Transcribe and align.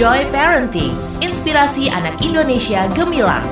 Joy 0.00 0.32
Parenting, 0.32 0.96
inspirasi 1.20 1.92
anak 1.92 2.24
Indonesia 2.24 2.88
gemilang. 2.96 3.44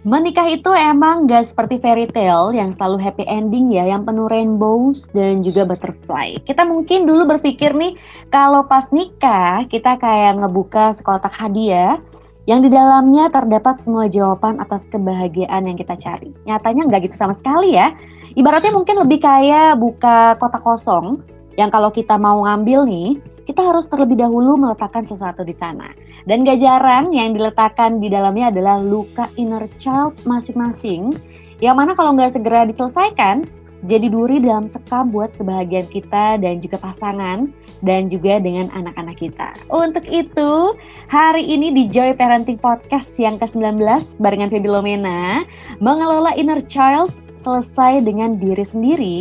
Menikah 0.00 0.48
itu 0.48 0.72
emang 0.72 1.28
gak 1.28 1.52
seperti 1.52 1.76
fairy 1.84 2.08
tale 2.16 2.56
yang 2.56 2.72
selalu 2.72 3.04
happy 3.04 3.28
ending 3.28 3.68
ya, 3.76 3.84
yang 3.84 4.08
penuh 4.08 4.24
rainbows 4.32 5.04
dan 5.12 5.44
juga 5.44 5.68
butterfly. 5.68 6.40
Kita 6.48 6.64
mungkin 6.64 7.04
dulu 7.04 7.28
berpikir 7.36 7.76
nih, 7.76 7.92
kalau 8.32 8.64
pas 8.64 8.88
nikah 8.88 9.68
kita 9.68 10.00
kayak 10.00 10.40
ngebuka 10.40 10.96
sekotak 10.96 11.36
hadiah 11.36 12.00
yang 12.48 12.64
di 12.64 12.72
dalamnya 12.72 13.28
terdapat 13.28 13.76
semua 13.76 14.08
jawaban 14.08 14.64
atas 14.64 14.88
kebahagiaan 14.88 15.68
yang 15.68 15.76
kita 15.76 15.92
cari. 16.00 16.32
Nyatanya 16.48 16.88
nggak 16.88 17.12
gitu 17.12 17.20
sama 17.20 17.36
sekali 17.36 17.76
ya. 17.76 17.92
Ibaratnya 18.32 18.72
mungkin 18.72 18.96
lebih 18.96 19.20
kayak 19.20 19.76
buka 19.76 20.40
kotak 20.40 20.64
kosong 20.64 21.20
yang 21.58 21.70
kalau 21.72 21.90
kita 21.90 22.14
mau 22.18 22.44
ngambil 22.46 22.86
nih, 22.86 23.10
kita 23.48 23.66
harus 23.66 23.90
terlebih 23.90 24.20
dahulu 24.20 24.54
meletakkan 24.54 25.02
sesuatu 25.02 25.42
di 25.42 25.54
sana. 25.56 25.90
Dan 26.28 26.44
gak 26.44 26.60
jarang 26.60 27.10
yang 27.16 27.32
diletakkan 27.32 27.98
di 27.98 28.12
dalamnya 28.12 28.52
adalah 28.52 28.76
luka 28.78 29.26
inner 29.40 29.66
child 29.80 30.14
masing-masing, 30.28 31.16
yang 31.64 31.80
mana 31.80 31.96
kalau 31.96 32.12
nggak 32.16 32.36
segera 32.36 32.68
diselesaikan, 32.68 33.48
jadi 33.88 34.12
duri 34.12 34.44
dalam 34.44 34.68
sekam 34.68 35.08
buat 35.08 35.32
kebahagiaan 35.40 35.88
kita 35.88 36.36
dan 36.36 36.60
juga 36.60 36.76
pasangan 36.76 37.48
dan 37.80 38.12
juga 38.12 38.36
dengan 38.36 38.68
anak-anak 38.76 39.16
kita. 39.16 39.56
Untuk 39.72 40.04
itu, 40.04 40.76
hari 41.08 41.44
ini 41.48 41.72
di 41.72 41.88
Joy 41.88 42.12
Parenting 42.12 42.60
Podcast 42.60 43.16
yang 43.16 43.40
ke-19 43.40 43.80
barengan 44.20 44.52
Feby 44.52 44.68
Lomena, 44.68 45.48
mengelola 45.80 46.36
inner 46.36 46.60
child 46.68 47.08
selesai 47.40 48.04
dengan 48.04 48.36
diri 48.36 48.64
sendiri, 48.64 49.16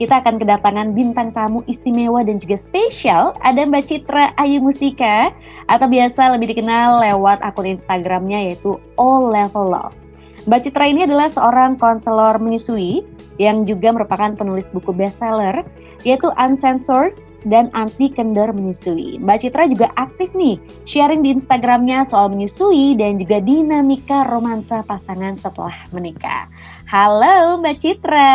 kita 0.00 0.24
akan 0.24 0.40
kedatangan 0.40 0.96
bintang 0.96 1.28
tamu 1.36 1.60
istimewa 1.68 2.24
dan 2.24 2.40
juga 2.40 2.56
spesial. 2.56 3.36
Ada 3.44 3.68
Mbak 3.68 3.84
Citra 3.84 4.32
Ayu 4.40 4.64
Musika 4.64 5.28
atau 5.68 5.86
biasa 5.86 6.32
lebih 6.40 6.56
dikenal 6.56 7.04
lewat 7.04 7.44
akun 7.44 7.76
Instagramnya 7.76 8.48
yaitu 8.48 8.80
All 8.96 9.28
Level 9.28 9.68
Love. 9.68 9.92
Mbak 10.48 10.60
Citra 10.64 10.88
ini 10.88 11.04
adalah 11.04 11.28
seorang 11.28 11.76
konselor 11.76 12.40
menyusui 12.40 13.04
yang 13.36 13.68
juga 13.68 13.92
merupakan 13.92 14.32
penulis 14.32 14.64
buku 14.72 14.88
bestseller 14.96 15.60
yaitu 16.08 16.32
Uncensored 16.40 17.12
dan 17.44 17.68
Anti 17.76 18.08
Kendor 18.12 18.52
Menyusui. 18.56 19.20
Mbak 19.20 19.44
Citra 19.44 19.68
juga 19.68 19.92
aktif 20.00 20.32
nih 20.32 20.56
sharing 20.88 21.20
di 21.20 21.36
Instagramnya 21.36 22.08
soal 22.08 22.32
menyusui 22.32 22.96
dan 22.96 23.20
juga 23.20 23.40
dinamika 23.40 24.28
romansa 24.28 24.80
pasangan 24.84 25.36
setelah 25.36 25.76
menikah. 25.92 26.48
Halo 26.88 27.60
Mbak 27.60 27.76
Citra. 27.80 28.32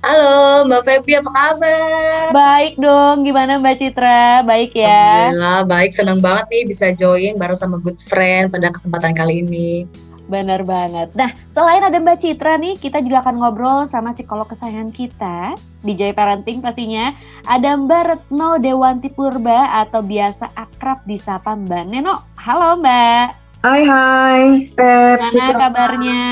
Halo 0.00 0.64
Mbak 0.64 0.82
Feby, 0.88 1.20
apa 1.20 1.28
kabar? 1.28 2.32
Baik 2.32 2.80
dong, 2.80 3.20
gimana 3.20 3.60
Mbak 3.60 3.76
Citra? 3.76 4.40
Baik 4.48 4.72
ya? 4.72 5.28
Alhamdulillah, 5.28 5.60
baik. 5.68 5.92
Senang 5.92 6.24
banget 6.24 6.48
nih 6.48 6.64
bisa 6.64 6.88
join 6.96 7.36
bareng 7.36 7.60
sama 7.60 7.76
good 7.76 8.00
friend 8.00 8.48
pada 8.48 8.72
kesempatan 8.72 9.12
kali 9.12 9.44
ini. 9.44 9.84
Bener 10.24 10.64
banget. 10.64 11.12
Nah, 11.12 11.36
selain 11.52 11.84
ada 11.84 12.00
Mbak 12.00 12.16
Citra 12.16 12.56
nih, 12.56 12.80
kita 12.80 13.04
juga 13.04 13.20
akan 13.20 13.44
ngobrol 13.44 13.84
sama 13.84 14.16
psikolog 14.16 14.48
kesayangan 14.48 14.88
kita 14.88 15.52
di 15.84 15.92
Joy 15.92 16.16
Parenting 16.16 16.64
pastinya. 16.64 17.12
Ada 17.44 17.76
Mbak 17.76 18.02
Retno 18.08 18.56
Dewanti 18.56 19.12
Purba 19.12 19.84
atau 19.84 20.00
biasa 20.00 20.48
akrab 20.56 21.04
disapa 21.04 21.52
Mbak 21.52 21.84
Neno. 21.92 22.24
Halo 22.40 22.80
Mbak. 22.80 23.36
Hai 23.60 23.84
hai, 23.84 24.44
Feb. 24.72 25.28
Gimana 25.28 25.52
kabarnya? 25.60 26.24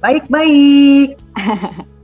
Baik-baik. 0.00 1.20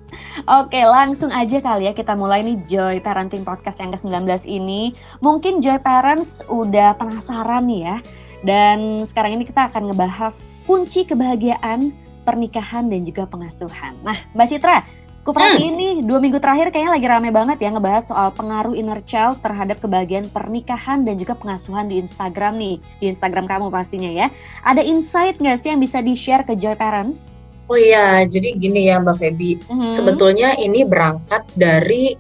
Oke, 0.49 0.81
langsung 0.81 1.29
aja 1.29 1.61
kali 1.61 1.85
ya 1.85 1.93
kita 1.93 2.17
mulai 2.17 2.41
nih 2.41 2.57
Joy 2.65 2.97
Parenting 3.05 3.45
Podcast 3.45 3.85
yang 3.85 3.93
ke-19 3.93 4.49
ini. 4.49 4.97
Mungkin 5.21 5.61
Joy 5.61 5.77
Parents 5.85 6.41
udah 6.49 6.97
penasaran 6.97 7.69
nih 7.69 7.81
ya. 7.85 7.97
Dan 8.43 9.05
sekarang 9.07 9.39
ini 9.39 9.45
kita 9.47 9.71
akan 9.71 9.93
ngebahas 9.93 10.35
kunci 10.67 11.07
kebahagiaan 11.07 11.95
pernikahan 12.25 12.89
dan 12.91 13.07
juga 13.07 13.29
pengasuhan. 13.29 13.95
Nah, 14.03 14.19
Mbak 14.35 14.47
Citra, 14.51 14.83
kuperhatiin 15.23 15.75
hmm. 15.75 15.79
nih 15.79 15.95
dua 16.03 16.19
minggu 16.19 16.43
terakhir 16.43 16.75
kayaknya 16.75 16.93
lagi 16.99 17.07
rame 17.07 17.31
banget 17.31 17.59
ya 17.63 17.71
ngebahas 17.71 18.05
soal 18.11 18.35
pengaruh 18.35 18.75
inner 18.75 18.99
child 19.07 19.39
terhadap 19.39 19.79
kebahagiaan 19.79 20.27
pernikahan 20.33 21.07
dan 21.07 21.15
juga 21.21 21.39
pengasuhan 21.39 21.87
di 21.87 22.03
Instagram 22.03 22.59
nih. 22.59 22.77
Di 22.99 23.15
Instagram 23.15 23.47
kamu 23.47 23.71
pastinya 23.71 24.11
ya. 24.11 24.27
Ada 24.67 24.83
insight 24.83 25.39
nggak 25.39 25.61
sih 25.63 25.69
yang 25.71 25.79
bisa 25.83 26.03
di-share 26.03 26.43
ke 26.43 26.59
Joy 26.59 26.75
Parents? 26.75 27.42
Oh 27.73 27.81
iya, 27.81 28.29
jadi 28.29 28.53
gini 28.61 28.93
ya 28.93 29.01
Mbak 29.01 29.17
Feby. 29.17 29.57
Mm-hmm. 29.65 29.89
Sebetulnya 29.89 30.53
ini 30.61 30.85
berangkat 30.85 31.49
dari 31.57 32.13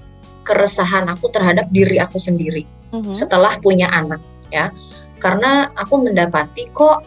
keresahan 0.48 1.12
aku 1.12 1.28
terhadap 1.28 1.68
diri 1.68 2.00
aku 2.00 2.16
sendiri 2.16 2.64
mm-hmm. 2.88 3.12
setelah 3.12 3.52
punya 3.60 3.84
anak 3.92 4.24
ya. 4.48 4.72
Karena 5.20 5.68
aku 5.76 6.08
mendapati 6.08 6.72
kok 6.72 7.04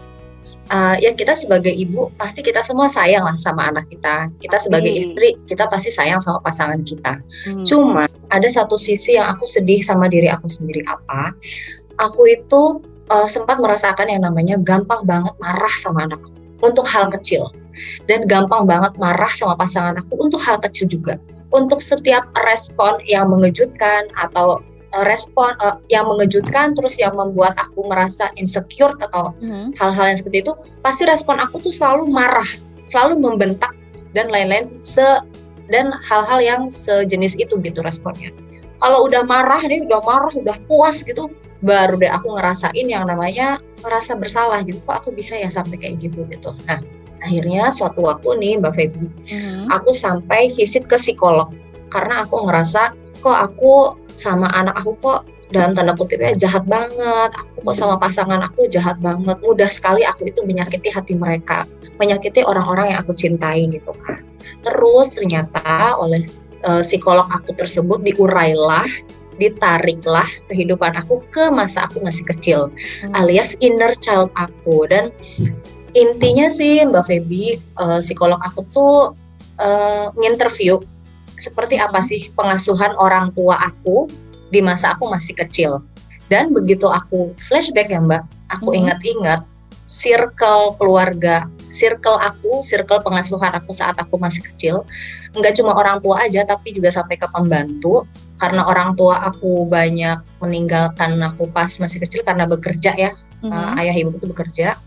uh, 0.70 0.96
ya 1.02 1.18
kita 1.18 1.34
sebagai 1.34 1.74
ibu 1.74 2.14
pasti 2.22 2.46
kita 2.46 2.62
semua 2.62 2.86
sayang 2.86 3.26
lah 3.26 3.34
sama 3.34 3.74
anak 3.74 3.90
kita. 3.90 4.30
Kita 4.38 4.62
sebagai 4.62 4.94
istri 4.94 5.42
kita 5.50 5.66
pasti 5.66 5.90
sayang 5.90 6.22
sama 6.22 6.38
pasangan 6.46 6.86
kita. 6.86 7.18
Hmm. 7.50 7.66
Cuma 7.66 8.06
ada 8.30 8.50
satu 8.54 8.78
sisi 8.78 9.18
yang 9.18 9.26
aku 9.34 9.50
sedih 9.50 9.82
sama 9.82 10.06
diri 10.06 10.30
aku 10.30 10.46
sendiri 10.46 10.86
apa? 10.86 11.34
Aku 11.98 12.30
itu 12.30 12.78
uh, 13.10 13.26
sempat 13.26 13.58
merasakan 13.58 14.06
yang 14.06 14.22
namanya 14.22 14.62
gampang 14.62 15.02
banget 15.02 15.34
marah 15.42 15.76
sama 15.82 16.06
anak 16.06 16.22
untuk 16.62 16.86
hal 16.86 17.10
kecil 17.10 17.50
dan 18.10 18.26
gampang 18.26 18.66
banget 18.66 18.94
marah 19.00 19.32
sama 19.32 19.56
pasangan 19.58 20.00
aku 20.00 20.18
untuk 20.20 20.42
hal 20.44 20.58
kecil 20.64 20.90
juga. 20.90 21.20
Untuk 21.54 21.80
setiap 21.80 22.28
respon 22.44 23.00
yang 23.08 23.32
mengejutkan 23.32 24.12
atau 24.20 24.60
eh, 24.92 25.06
respon 25.08 25.56
uh, 25.64 25.80
yang 25.88 26.10
mengejutkan 26.10 26.76
terus 26.76 27.00
yang 27.00 27.16
membuat 27.16 27.56
aku 27.56 27.88
merasa 27.88 28.32
insecure 28.36 28.92
atau 29.00 29.32
mm-hmm. 29.40 29.76
hal-hal 29.80 30.06
yang 30.12 30.18
seperti 30.18 30.38
itu 30.44 30.54
pasti 30.84 31.08
respon 31.08 31.40
aku 31.40 31.64
tuh 31.64 31.72
selalu 31.72 32.12
marah 32.12 32.48
selalu 32.86 33.18
membentak 33.18 33.74
dan 34.14 34.30
lain-lain 34.30 34.64
se 34.64 35.04
dan 35.66 35.90
hal-hal 36.06 36.40
yang 36.40 36.62
sejenis 36.70 37.36
itu 37.42 37.58
gitu 37.60 37.82
responnya 37.82 38.30
kalau 38.80 39.10
udah 39.10 39.26
marah 39.26 39.62
nih 39.66 39.82
udah 39.84 40.00
marah 40.06 40.32
udah 40.32 40.56
puas 40.70 41.02
gitu 41.02 41.32
baru 41.66 41.98
deh 41.98 42.12
aku 42.12 42.38
ngerasain 42.38 42.86
yang 42.86 43.10
namanya 43.10 43.58
merasa 43.82 44.14
bersalah 44.14 44.62
gitu 44.62 44.78
kok 44.86 45.02
aku 45.02 45.10
bisa 45.10 45.34
ya 45.34 45.50
sampai 45.50 45.82
kayak 45.82 45.98
gitu 45.98 46.22
gitu 46.30 46.54
nah 46.70 46.78
akhirnya 47.26 47.74
suatu 47.74 48.06
waktu 48.06 48.38
nih 48.38 48.54
Mbak 48.62 48.74
Feby, 48.78 49.06
uh-huh. 49.10 49.74
aku 49.74 49.92
sampai 49.98 50.54
visit 50.54 50.86
ke 50.86 50.96
psikolog 50.96 51.50
karena 51.90 52.22
aku 52.22 52.46
ngerasa 52.46 52.94
kok 53.26 53.38
aku 53.50 53.98
sama 54.14 54.54
anak 54.54 54.78
aku 54.78 54.94
kok 55.02 55.26
dalam 55.50 55.78
tanda 55.78 55.94
kutipnya 55.94 56.34
jahat 56.38 56.66
banget, 56.66 57.32
aku 57.38 57.66
kok 57.66 57.76
sama 57.78 57.98
pasangan 58.02 58.42
aku 58.46 58.66
jahat 58.70 58.98
banget, 59.02 59.38
mudah 59.42 59.70
sekali 59.70 60.02
aku 60.02 60.30
itu 60.30 60.42
menyakiti 60.42 60.90
hati 60.90 61.14
mereka, 61.14 61.70
menyakiti 62.02 62.42
orang-orang 62.42 62.94
yang 62.94 63.00
aku 63.06 63.14
cintai 63.14 63.70
gitu 63.70 63.94
kan. 64.06 64.26
Terus 64.66 65.14
ternyata 65.14 65.98
oleh 65.98 66.26
uh, 66.66 66.82
psikolog 66.82 67.30
aku 67.30 67.54
tersebut 67.54 68.02
diurailah 68.02 68.90
ditariklah 69.36 70.28
kehidupan 70.48 70.96
aku 70.96 71.20
ke 71.30 71.52
masa 71.52 71.88
aku 71.88 72.00
masih 72.00 72.24
kecil 72.24 72.72
hmm. 72.72 73.12
alias 73.20 73.60
inner 73.60 73.92
child 74.00 74.32
aku 74.40 74.88
dan 74.88 75.12
intinya 75.96 76.52
sih 76.52 76.84
Mbak 76.84 77.04
Feby 77.08 77.56
uh, 77.80 78.04
psikolog 78.04 78.38
aku 78.44 78.68
tuh 78.76 78.96
uh, 79.64 80.12
nginterview 80.20 80.84
seperti 81.40 81.80
apa 81.80 82.04
sih 82.04 82.32
pengasuhan 82.36 82.96
orang 83.00 83.32
tua 83.32 83.56
aku 83.56 84.12
di 84.52 84.60
masa 84.60 84.94
aku 84.94 85.08
masih 85.08 85.34
kecil. 85.34 85.82
Dan 86.28 86.52
begitu 86.52 86.92
aku 86.92 87.32
flashback 87.40 87.88
ya 87.88 88.04
Mbak 88.04 88.24
aku 88.52 88.70
hmm. 88.76 88.80
ingat-ingat 88.84 89.42
circle 89.88 90.74
keluarga 90.82 91.46
circle 91.76 92.18
aku 92.18 92.64
circle 92.66 93.04
pengasuhan 93.04 93.52
aku 93.52 93.72
saat 93.72 93.96
aku 93.96 94.20
masih 94.20 94.44
kecil. 94.52 94.88
Nggak 95.36 95.60
cuma 95.60 95.76
orang 95.76 96.00
tua 96.00 96.24
aja 96.24 96.48
tapi 96.48 96.76
juga 96.76 96.92
sampai 96.92 97.20
ke 97.20 97.28
pembantu. 97.32 98.04
Karena 98.36 98.68
orang 98.68 99.00
tua 99.00 99.24
aku 99.32 99.64
banyak 99.64 100.44
meninggalkan 100.44 101.16
aku 101.24 101.48
pas 101.52 101.72
masih 101.80 102.04
kecil 102.04 102.24
karena 102.24 102.44
bekerja 102.44 102.92
ya. 102.96 103.12
Mm 103.44 103.52
-hmm. 103.52 103.56
uh, 103.56 103.80
ayah 103.80 103.96
ibu 103.96 104.16
itu 104.16 104.28
bekerja 104.32 104.80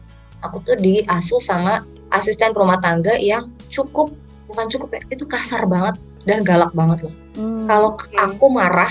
aku 0.43 0.63
tuh 0.65 0.77
diasuh 0.79 1.41
sama 1.43 1.85
asisten 2.15 2.55
rumah 2.57 2.81
tangga 2.81 3.15
yang 3.19 3.53
cukup 3.69 4.13
bukan 4.49 4.67
cukup 4.73 4.97
ya 4.97 5.03
itu 5.13 5.25
kasar 5.29 5.69
banget 5.69 6.01
dan 6.25 6.45
galak 6.45 6.73
banget 6.73 7.09
loh. 7.09 7.15
Hmm, 7.37 7.65
Kalau 7.69 7.97
aku 7.97 8.47
marah, 8.49 8.91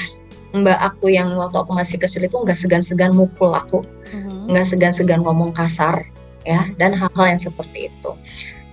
mbak 0.53 0.77
aku 0.77 1.13
yang 1.13 1.33
waktu 1.37 1.57
aku 1.57 1.71
masih 1.73 1.97
kecil 2.01 2.25
itu 2.25 2.37
nggak 2.37 2.57
segan-segan 2.57 3.13
mukul 3.13 3.53
aku, 3.53 3.81
hmm. 4.13 4.53
nggak 4.53 4.65
hmm. 4.65 4.71
segan-segan 4.73 5.21
ngomong 5.25 5.53
kasar 5.53 6.05
ya 6.47 6.63
dan 6.79 6.95
hal-hal 6.95 7.25
yang 7.25 7.41
seperti 7.41 7.91
itu. 7.91 8.11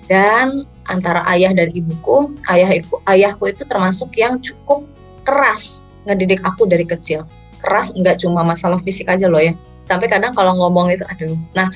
Dan 0.04 0.68
antara 0.84 1.24
ayah 1.32 1.56
dan 1.56 1.72
ibuku, 1.72 2.36
ayah 2.52 2.68
ibu, 2.76 3.00
ayahku 3.08 3.48
itu 3.48 3.64
termasuk 3.64 4.12
yang 4.20 4.36
cukup 4.44 4.84
keras 5.24 5.80
ngedidik 6.04 6.44
aku 6.44 6.68
dari 6.68 6.84
kecil. 6.84 7.24
Keras 7.64 7.96
nggak 7.96 8.20
cuma 8.20 8.44
masalah 8.44 8.76
fisik 8.84 9.08
aja 9.08 9.24
loh 9.24 9.40
ya. 9.40 9.56
Sampai 9.80 10.08
kadang 10.08 10.36
kalau 10.36 10.52
ngomong 10.56 10.92
itu 10.92 11.04
aduh. 11.08 11.36
Nah, 11.56 11.72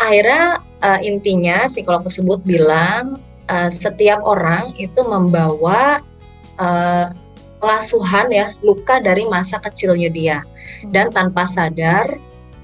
akhirnya 0.00 0.64
uh, 0.80 1.00
intinya 1.04 1.68
psikolog 1.68 2.08
tersebut 2.08 2.40
bilang 2.42 3.20
uh, 3.52 3.68
setiap 3.68 4.24
orang 4.24 4.72
itu 4.80 4.98
membawa 5.04 6.00
uh, 6.56 7.12
pengasuhan 7.60 8.32
ya 8.32 8.56
luka 8.64 8.98
dari 8.98 9.28
masa 9.28 9.60
kecilnya 9.60 10.08
dia. 10.10 10.38
Dan 10.88 11.12
tanpa 11.12 11.44
sadar 11.44 12.08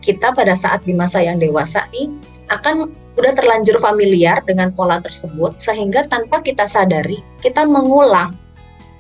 kita 0.01 0.33
pada 0.33 0.57
saat 0.57 0.89
di 0.89 0.97
masa 0.97 1.21
yang 1.21 1.37
dewasa 1.37 1.85
nih 1.93 2.09
akan 2.49 2.89
udah 3.17 3.33
terlanjur 3.33 3.77
familiar 3.81 4.41
dengan 4.45 4.71
pola 4.73 5.03
tersebut 5.03 5.57
sehingga 5.57 6.05
tanpa 6.07 6.39
kita 6.45 6.69
sadari 6.69 7.25
kita 7.41 7.65
mengulang 7.65 8.37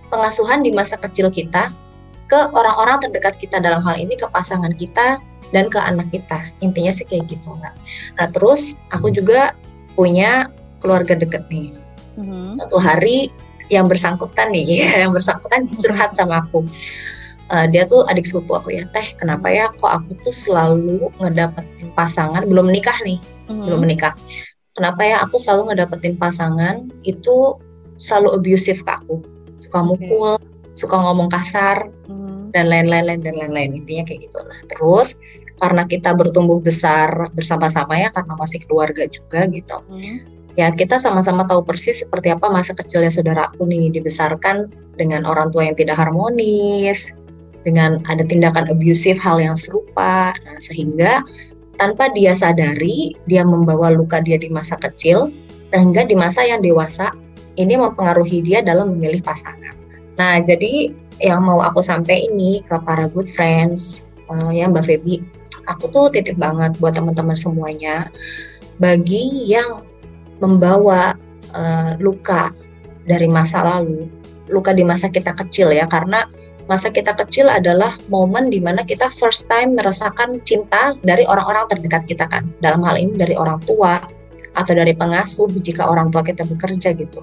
pengasuhan 0.08 0.64
di 0.64 0.72
masa 0.72 0.96
kecil 0.96 1.28
kita 1.28 1.68
ke 2.26 2.38
orang-orang 2.50 2.98
terdekat 2.98 3.38
kita 3.38 3.62
dalam 3.62 3.84
hal 3.86 4.00
ini 4.00 4.18
ke 4.18 4.26
pasangan 4.32 4.74
kita 4.74 5.22
dan 5.50 5.70
ke 5.70 5.78
anak 5.78 6.10
kita. 6.10 6.50
Intinya 6.62 6.92
sih 6.94 7.06
kayak 7.06 7.30
gitu 7.30 7.46
nggak 7.46 7.74
nah 8.16 8.26
terus 8.30 8.74
aku 8.90 9.12
juga 9.12 9.52
punya 9.96 10.50
keluarga 10.80 11.16
deket 11.16 11.48
nih. 11.48 11.72
Mm-hmm. 12.16 12.48
suatu 12.48 12.80
hari 12.80 13.28
yang 13.68 13.92
bersangkutan 13.92 14.48
nih 14.48 14.64
ya, 14.64 14.88
yang 15.04 15.12
bersangkutan 15.12 15.68
curhat 15.76 16.16
sama 16.16 16.40
aku. 16.40 16.64
Uh, 17.46 17.62
dia 17.70 17.86
tuh 17.86 18.02
adik 18.10 18.26
sepupu 18.26 18.58
aku 18.58 18.74
ya 18.74 18.82
teh 18.90 19.14
kenapa 19.22 19.46
ya 19.46 19.70
kok 19.78 19.86
aku 19.86 20.18
tuh 20.18 20.34
selalu 20.34 21.12
ngedapetin 21.20 21.92
pasangan? 21.92 22.42
Belum 22.48 22.66
menikah 22.72 22.96
nih 23.04 23.20
mm-hmm. 23.20 23.64
belum 23.68 23.80
menikah. 23.84 24.16
Kenapa 24.76 25.00
ya 25.04 25.16
aku 25.24 25.36
selalu 25.40 25.72
ngedapetin 25.72 26.16
pasangan 26.16 26.88
itu 27.04 27.54
selalu 28.00 28.40
abusive 28.40 28.80
ke 28.80 28.92
aku? 28.92 29.22
Suka 29.56 29.84
mukul 29.84 30.40
okay. 30.40 30.72
suka 30.72 30.96
ngomong 30.96 31.28
kasar. 31.28 31.86
Mm-hmm 32.08 32.35
dan 32.52 32.70
lain-lain 32.70 33.22
dan 33.22 33.34
lain-lain. 33.34 33.74
Intinya 33.78 34.04
kayak 34.06 34.30
gitu 34.30 34.38
nah 34.46 34.60
terus 34.70 35.16
karena 35.56 35.88
kita 35.88 36.12
bertumbuh 36.12 36.60
besar 36.60 37.32
bersama-sama 37.32 37.96
ya 37.96 38.12
karena 38.12 38.36
masih 38.36 38.60
keluarga 38.68 39.08
juga 39.08 39.48
gitu 39.48 39.80
hmm. 39.88 40.52
ya 40.52 40.68
kita 40.68 41.00
sama-sama 41.00 41.48
tahu 41.48 41.64
persis 41.64 42.04
seperti 42.04 42.28
apa 42.28 42.52
masa 42.52 42.76
kecilnya 42.76 43.08
saudara 43.08 43.48
aku 43.48 43.64
nih 43.64 43.88
dibesarkan 43.88 44.68
dengan 45.00 45.24
orang 45.24 45.48
tua 45.48 45.64
yang 45.64 45.76
tidak 45.76 45.96
harmonis 45.96 47.08
dengan 47.66 47.98
ada 48.06 48.22
tindakan 48.22 48.70
abusive 48.70 49.18
hal 49.18 49.42
yang 49.42 49.58
serupa. 49.58 50.30
Nah 50.46 50.58
sehingga 50.62 51.18
tanpa 51.76 52.08
dia 52.14 52.32
sadari 52.32 53.18
dia 53.26 53.42
membawa 53.42 53.90
luka 53.90 54.22
dia 54.22 54.38
di 54.38 54.46
masa 54.46 54.78
kecil 54.78 55.34
sehingga 55.66 56.06
di 56.06 56.14
masa 56.14 56.46
yang 56.46 56.62
dewasa 56.62 57.10
ini 57.58 57.74
mempengaruhi 57.74 58.46
dia 58.46 58.62
dalam 58.62 58.94
memilih 58.94 59.18
pasangan. 59.20 59.74
Nah 60.14 60.38
jadi 60.40 60.94
yang 61.20 61.44
mau 61.44 61.60
aku 61.64 61.80
sampai 61.80 62.28
ini 62.28 62.60
ke 62.64 62.76
para 62.84 63.08
good 63.08 63.28
friends 63.30 64.04
uh, 64.28 64.52
ya 64.52 64.68
Mbak 64.68 64.84
Feby. 64.84 65.22
Aku 65.66 65.90
tuh 65.90 66.12
titip 66.14 66.38
banget 66.38 66.78
buat 66.78 66.94
teman-teman 66.94 67.34
semuanya 67.34 68.06
bagi 68.78 69.48
yang 69.48 69.82
membawa 70.38 71.16
uh, 71.56 71.96
luka 71.98 72.52
dari 73.08 73.26
masa 73.26 73.64
lalu 73.64 74.06
luka 74.46 74.70
di 74.70 74.86
masa 74.86 75.10
kita 75.10 75.34
kecil 75.34 75.74
ya 75.74 75.90
karena 75.90 76.26
masa 76.66 76.90
kita 76.90 77.14
kecil 77.14 77.46
adalah 77.46 77.94
momen 78.10 78.50
di 78.50 78.58
mana 78.58 78.82
kita 78.82 79.06
first 79.10 79.46
time 79.46 79.78
merasakan 79.78 80.42
cinta 80.42 80.98
dari 81.02 81.22
orang-orang 81.26 81.66
terdekat 81.70 82.02
kita 82.06 82.26
kan. 82.26 82.46
Dalam 82.58 82.82
hal 82.82 82.98
ini 82.98 83.14
dari 83.14 83.34
orang 83.38 83.62
tua 83.62 84.02
atau 84.56 84.72
dari 84.72 84.96
pengasuh 84.96 85.50
jika 85.62 85.86
orang 85.86 86.10
tua 86.10 86.26
kita 86.26 86.42
bekerja 86.42 86.94
gitu. 86.94 87.22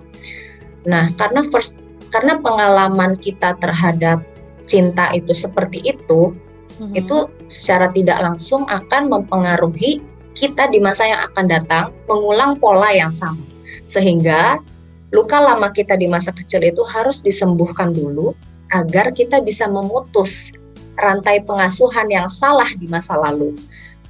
Nah 0.88 1.12
karena 1.16 1.44
first 1.52 1.80
karena 2.14 2.38
pengalaman 2.38 3.18
kita 3.18 3.58
terhadap 3.58 4.22
cinta 4.70 5.10
itu 5.18 5.34
seperti 5.34 5.82
itu 5.82 6.30
hmm. 6.78 6.94
itu 6.94 7.26
secara 7.50 7.90
tidak 7.90 8.22
langsung 8.22 8.70
akan 8.70 9.10
mempengaruhi 9.10 9.98
kita 10.38 10.70
di 10.70 10.78
masa 10.78 11.10
yang 11.10 11.22
akan 11.34 11.46
datang 11.50 11.86
mengulang 12.06 12.62
pola 12.62 12.94
yang 12.94 13.10
sama 13.10 13.42
sehingga 13.90 14.62
luka 15.10 15.42
lama 15.42 15.74
kita 15.74 15.98
di 15.98 16.06
masa 16.06 16.30
kecil 16.30 16.62
itu 16.62 16.86
harus 16.86 17.26
disembuhkan 17.26 17.90
dulu 17.90 18.34
agar 18.74 19.14
kita 19.14 19.42
bisa 19.42 19.70
memutus 19.70 20.54
rantai 20.98 21.42
pengasuhan 21.42 22.10
yang 22.10 22.30
salah 22.30 22.70
di 22.78 22.86
masa 22.90 23.18
lalu 23.18 23.54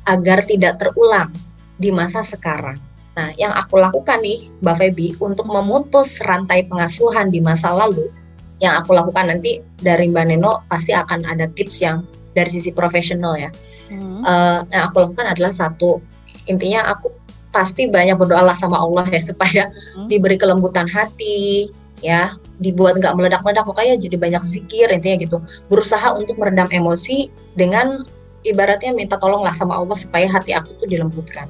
agar 0.04 0.44
tidak 0.44 0.80
terulang 0.80 1.32
di 1.80 1.92
masa 1.92 2.24
sekarang. 2.24 2.80
Nah, 3.14 3.30
yang 3.38 3.54
aku 3.54 3.78
lakukan 3.78 4.22
nih, 4.26 4.50
Mbak 4.66 4.76
Feby, 4.82 5.08
untuk 5.22 5.46
memutus 5.46 6.18
rantai 6.26 6.66
pengasuhan 6.66 7.30
di 7.30 7.40
masa 7.46 7.70
lalu, 7.70 8.10
yang 8.58 8.82
aku 8.82 8.98
lakukan 8.98 9.30
nanti 9.30 9.62
dari 9.82 10.10
Mbak 10.10 10.26
Neno 10.34 10.66
pasti 10.66 10.98
akan 10.98 11.28
ada 11.30 11.46
tips 11.52 11.84
yang 11.84 12.02
dari 12.34 12.50
sisi 12.50 12.74
profesional 12.74 13.38
ya. 13.38 13.54
Hmm. 13.94 14.26
Uh, 14.26 14.60
yang 14.74 14.90
aku 14.90 15.06
lakukan 15.06 15.30
adalah 15.30 15.54
satu, 15.54 16.02
intinya 16.50 16.90
aku 16.90 17.14
pasti 17.54 17.86
banyak 17.86 18.18
berdoa 18.18 18.50
sama 18.58 18.82
Allah 18.82 19.06
ya 19.06 19.22
supaya 19.30 19.70
hmm. 19.70 20.10
diberi 20.10 20.42
kelembutan 20.42 20.90
hati, 20.90 21.70
ya, 22.02 22.34
dibuat 22.58 22.98
nggak 22.98 23.14
meledak-meledak, 23.14 23.62
pokoknya 23.70 23.96
jadi 24.02 24.18
banyak 24.18 24.42
zikir 24.42 24.90
intinya 24.90 25.18
gitu. 25.22 25.38
Berusaha 25.70 26.18
untuk 26.18 26.42
meredam 26.42 26.66
emosi 26.74 27.30
dengan 27.54 28.02
ibaratnya 28.44 28.92
minta 28.92 29.16
tolong 29.16 29.46
lah 29.46 29.56
sama 29.56 29.80
Allah 29.80 29.96
supaya 29.96 30.28
hati 30.28 30.52
aku 30.52 30.76
tuh 30.82 30.88
dilembutkan. 30.90 31.48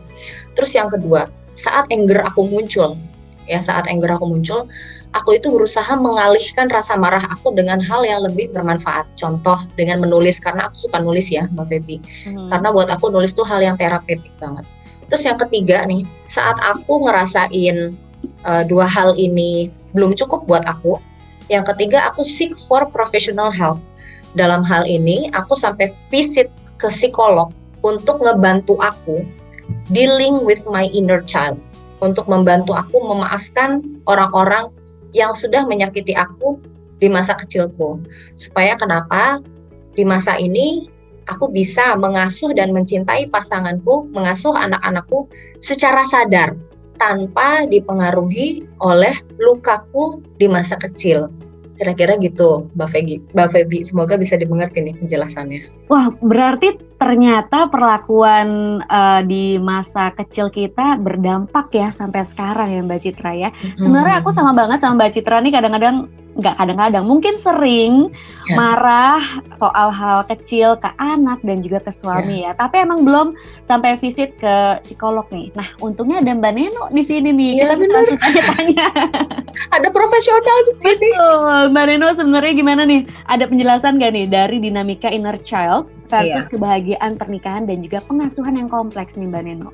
Terus 0.54 0.72
yang 0.78 0.94
kedua, 0.94 1.26
saat 1.54 1.90
anger 1.94 2.26
aku 2.26 2.46
muncul 2.50 2.98
ya 3.46 3.60
saat 3.60 3.86
anger 3.92 4.16
aku 4.16 4.26
muncul 4.30 4.68
aku 5.14 5.38
itu 5.38 5.48
berusaha 5.54 5.94
mengalihkan 5.96 6.68
rasa 6.68 6.98
marah 6.98 7.22
aku 7.30 7.54
dengan 7.54 7.78
hal 7.80 8.02
yang 8.04 8.26
lebih 8.26 8.50
bermanfaat. 8.52 9.06
Contoh 9.16 9.56
dengan 9.78 10.02
menulis 10.02 10.42
karena 10.42 10.68
aku 10.68 10.90
suka 10.90 10.98
nulis 11.00 11.30
ya 11.30 11.46
mbak 11.54 11.70
Feby 11.70 11.98
hmm. 12.28 12.50
karena 12.50 12.68
buat 12.74 12.90
aku 12.90 13.14
nulis 13.14 13.32
tuh 13.38 13.46
hal 13.46 13.62
yang 13.62 13.78
terapeutik 13.78 14.34
banget. 14.42 14.66
Terus 15.08 15.24
yang 15.30 15.38
ketiga 15.38 15.86
nih 15.86 16.04
saat 16.26 16.58
aku 16.60 17.06
ngerasain 17.06 17.94
uh, 18.44 18.64
dua 18.66 18.90
hal 18.90 19.14
ini 19.16 19.70
belum 19.94 20.18
cukup 20.18 20.50
buat 20.50 20.66
aku 20.66 20.98
yang 21.52 21.62
ketiga 21.62 22.10
aku 22.10 22.26
seek 22.26 22.58
for 22.66 22.90
professional 22.90 23.54
help. 23.54 23.78
Dalam 24.34 24.66
hal 24.66 24.90
ini 24.90 25.30
aku 25.30 25.54
sampai 25.54 25.94
visit 26.10 26.50
ke 26.82 26.90
psikolog 26.90 27.54
untuk 27.86 28.26
ngebantu 28.26 28.82
aku 28.82 29.22
dealing 29.92 30.44
with 30.44 30.64
my 30.70 30.88
inner 30.92 31.22
child 31.24 31.60
untuk 32.04 32.28
membantu 32.28 32.76
aku 32.76 33.00
memaafkan 33.00 33.84
orang-orang 34.10 34.68
yang 35.16 35.32
sudah 35.32 35.64
menyakiti 35.64 36.18
aku 36.18 36.60
di 37.00 37.08
masa 37.08 37.38
kecilku. 37.38 38.00
Supaya 38.36 38.76
kenapa 38.76 39.40
di 39.94 40.04
masa 40.04 40.36
ini 40.36 40.90
aku 41.30 41.48
bisa 41.52 41.96
mengasuh 41.96 42.52
dan 42.52 42.76
mencintai 42.76 43.30
pasanganku, 43.32 44.12
mengasuh 44.12 44.52
anak-anakku 44.56 45.30
secara 45.62 46.04
sadar 46.04 46.58
tanpa 47.00 47.68
dipengaruhi 47.68 48.68
oleh 48.84 49.14
lukaku 49.40 50.20
di 50.40 50.48
masa 50.48 50.76
kecil. 50.80 51.32
Kira-kira 51.84 52.16
gitu, 52.16 52.72
Mbak 52.80 52.90
Feby. 52.96 53.16
Mbak 53.36 53.50
Feby, 53.52 53.78
semoga 53.84 54.16
bisa 54.16 54.40
dimengerti 54.40 54.80
nih 54.80 54.96
penjelasannya. 55.04 55.92
Wah, 55.92 56.16
berarti 56.24 56.80
ternyata 56.96 57.68
perlakuan 57.68 58.80
uh, 58.88 59.20
di 59.28 59.60
masa 59.60 60.16
kecil 60.16 60.48
kita 60.48 60.96
berdampak 61.04 61.68
ya 61.76 61.92
sampai 61.92 62.24
sekarang 62.24 62.72
ya 62.72 62.80
Mbak 62.80 63.00
Citra 63.04 63.32
ya. 63.36 63.50
Sebenarnya 63.76 64.24
aku 64.24 64.32
sama 64.32 64.56
banget 64.56 64.80
sama 64.80 65.04
Mbak 65.04 65.12
Citra 65.12 65.44
nih 65.44 65.52
kadang-kadang 65.52 66.08
nggak 66.44 66.60
kadang-kadang 66.60 67.08
mungkin 67.08 67.40
sering 67.40 68.12
yeah. 68.52 68.58
marah 68.60 69.24
soal 69.56 69.90
hal 69.96 70.28
kecil 70.28 70.76
ke 70.76 70.92
anak 71.00 71.40
dan 71.48 71.64
juga 71.64 71.80
ke 71.80 71.92
suami 71.96 72.44
yeah. 72.44 72.52
ya 72.52 72.60
tapi 72.60 72.84
emang 72.84 73.08
belum 73.08 73.40
sampai 73.64 73.96
visit 73.96 74.36
ke 74.36 74.84
psikolog 74.84 75.24
nih 75.32 75.56
nah 75.56 75.72
untungnya 75.80 76.20
ada 76.20 76.36
Mbak 76.36 76.54
Neno 76.54 76.84
di 76.92 77.04
sini 77.08 77.32
nih 77.32 77.52
yeah, 77.56 77.72
kita 77.72 77.74
bisa 77.80 78.00
tanya-tanya 78.20 78.88
ada 79.80 79.88
profesional 79.88 80.58
di 80.68 80.74
sini 80.76 81.10
Betul. 81.16 81.72
Mbak 81.72 81.86
Neno 81.88 82.08
sebenarnya 82.12 82.54
gimana 82.54 82.82
nih 82.84 83.02
ada 83.32 83.48
penjelasan 83.48 84.04
gak 84.04 84.12
nih 84.12 84.28
dari 84.28 84.60
dinamika 84.60 85.08
inner 85.08 85.40
child 85.48 85.88
versus 86.12 86.44
yeah. 86.44 86.52
kebahagiaan 86.52 87.16
pernikahan 87.16 87.64
dan 87.64 87.80
juga 87.80 88.04
pengasuhan 88.04 88.60
yang 88.60 88.68
kompleks 88.68 89.16
nih 89.16 89.32
Mbak 89.32 89.44
Neno 89.48 89.72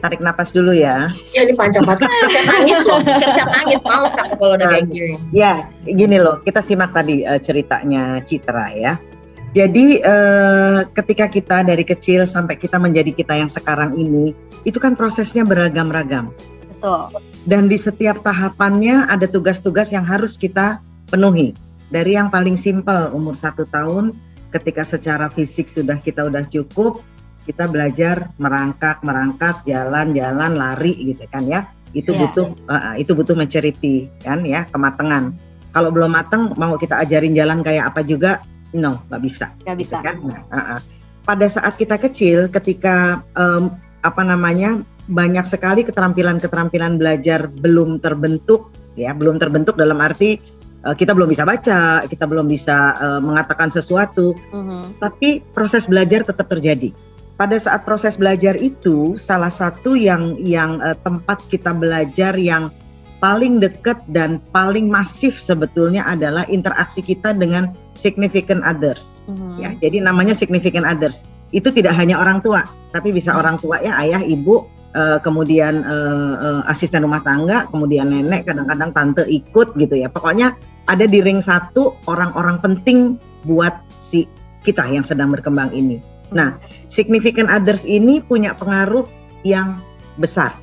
tarik 0.00 0.24
napas 0.24 0.50
dulu 0.50 0.72
ya. 0.72 1.12
Ya 1.36 1.44
ini 1.44 1.52
panjang 1.52 1.84
banget. 1.84 2.08
Siap-siap 2.24 2.44
nangis 2.48 2.80
loh. 2.88 3.00
Siap-siap 3.04 3.48
nangis. 3.52 3.80
Males 3.84 4.14
aku 4.16 4.34
kalau 4.40 4.54
udah 4.56 4.68
kayak 4.72 4.88
gini. 4.88 5.14
Ya, 5.30 5.68
gini 5.84 6.16
loh. 6.16 6.40
Kita 6.40 6.64
simak 6.64 6.96
tadi 6.96 7.22
uh, 7.22 7.38
ceritanya 7.38 8.18
Citra 8.24 8.72
ya. 8.74 8.96
Jadi 9.50 9.98
uh, 10.00 10.86
ketika 10.94 11.26
kita 11.26 11.66
dari 11.66 11.82
kecil 11.82 12.24
sampai 12.24 12.54
kita 12.54 12.78
menjadi 12.78 13.10
kita 13.12 13.34
yang 13.34 13.50
sekarang 13.50 13.98
ini, 13.98 14.32
itu 14.62 14.78
kan 14.78 14.94
prosesnya 14.94 15.42
beragam-ragam. 15.42 16.30
Betul. 16.70 17.20
Dan 17.44 17.66
di 17.66 17.74
setiap 17.74 18.22
tahapannya 18.22 19.10
ada 19.10 19.26
tugas-tugas 19.26 19.90
yang 19.90 20.06
harus 20.06 20.38
kita 20.38 20.78
penuhi. 21.10 21.52
Dari 21.90 22.14
yang 22.14 22.30
paling 22.30 22.54
simpel 22.54 23.10
umur 23.10 23.34
satu 23.34 23.66
tahun, 23.66 24.14
ketika 24.54 24.86
secara 24.86 25.26
fisik 25.26 25.66
sudah 25.66 25.98
kita 25.98 26.30
udah 26.30 26.46
cukup, 26.46 27.02
kita 27.46 27.66
belajar 27.66 28.28
merangkak 28.36 29.00
merangkak 29.00 29.62
jalan-jalan 29.64 30.56
lari 30.56 31.14
gitu 31.14 31.24
kan 31.30 31.44
ya 31.48 31.66
itu 31.96 32.14
yeah. 32.14 32.20
butuh 32.26 32.46
uh, 32.70 32.94
itu 32.96 33.12
butuh 33.16 33.34
maturity 33.34 34.06
kan 34.22 34.46
ya 34.46 34.66
kematangan 34.70 35.34
kalau 35.70 35.90
belum 35.90 36.14
mateng 36.14 36.54
mau 36.58 36.74
kita 36.78 36.98
ajarin 37.02 37.34
jalan 37.34 37.62
kayak 37.62 37.90
apa 37.90 38.02
juga 38.06 38.42
no 38.76 39.02
nggak 39.10 39.22
bisa 39.22 39.46
nggak 39.66 39.78
bisa 39.78 39.96
gitu 39.98 40.06
kan 40.06 40.16
nah, 40.22 40.40
uh, 40.50 40.58
uh. 40.78 40.80
pada 41.26 41.46
saat 41.50 41.74
kita 41.74 41.98
kecil 41.98 42.46
ketika 42.52 43.26
um, 43.34 43.74
apa 44.00 44.22
namanya 44.22 44.80
banyak 45.10 45.42
sekali 45.44 45.82
keterampilan-keterampilan 45.82 46.94
belajar 46.94 47.50
belum 47.50 47.98
terbentuk 47.98 48.70
ya 48.94 49.10
belum 49.10 49.42
terbentuk 49.42 49.74
dalam 49.74 49.98
arti 49.98 50.38
uh, 50.84 50.96
kita 50.96 51.12
belum 51.12 51.28
bisa 51.28 51.44
baca, 51.44 52.04
kita 52.08 52.24
belum 52.24 52.46
bisa 52.48 52.96
uh, 52.96 53.20
mengatakan 53.20 53.68
sesuatu, 53.68 54.32
uh-huh. 54.32 54.84
tapi 55.00 55.44
proses 55.52 55.84
belajar 55.88 56.24
tetap 56.24 56.48
terjadi. 56.48 56.92
Pada 57.40 57.56
saat 57.56 57.88
proses 57.88 58.20
belajar 58.20 58.52
itu, 58.60 59.16
salah 59.16 59.48
satu 59.48 59.96
yang 59.96 60.36
yang 60.44 60.76
uh, 60.84 60.92
tempat 61.00 61.40
kita 61.48 61.72
belajar 61.72 62.36
yang 62.36 62.68
paling 63.16 63.56
dekat 63.64 63.96
dan 64.12 64.44
paling 64.52 64.92
masif 64.92 65.40
sebetulnya 65.40 66.04
adalah 66.04 66.44
interaksi 66.52 67.00
kita 67.00 67.32
dengan 67.32 67.72
significant 67.96 68.60
others. 68.60 69.24
Uh-huh. 69.24 69.56
Ya, 69.56 69.72
jadi 69.80 70.04
namanya 70.04 70.36
significant 70.36 70.84
others. 70.84 71.24
Itu 71.48 71.72
tidak 71.72 71.96
hanya 71.96 72.20
orang 72.20 72.44
tua, 72.44 72.68
tapi 72.92 73.08
bisa 73.08 73.32
uh-huh. 73.32 73.40
orang 73.40 73.56
tua 73.56 73.80
ya, 73.80 73.96
ayah, 74.04 74.20
ibu, 74.20 74.68
uh, 74.92 75.16
kemudian 75.24 75.80
uh, 75.80 76.36
uh, 76.36 76.60
asisten 76.68 77.08
rumah 77.08 77.24
tangga, 77.24 77.64
kemudian 77.72 78.12
nenek, 78.12 78.52
kadang-kadang 78.52 78.92
tante 78.92 79.24
ikut 79.24 79.80
gitu 79.80 79.96
ya. 79.96 80.12
Pokoknya 80.12 80.60
ada 80.92 81.08
di 81.08 81.24
ring 81.24 81.40
satu 81.40 81.96
orang-orang 82.04 82.60
penting 82.60 83.16
buat 83.48 83.80
si 83.96 84.28
kita 84.60 84.84
yang 84.92 85.08
sedang 85.08 85.32
berkembang 85.32 85.72
ini. 85.72 86.19
Nah, 86.30 86.58
significant 86.86 87.50
others 87.50 87.82
ini 87.86 88.22
punya 88.22 88.54
pengaruh 88.54 89.06
yang 89.42 89.82
besar 90.18 90.54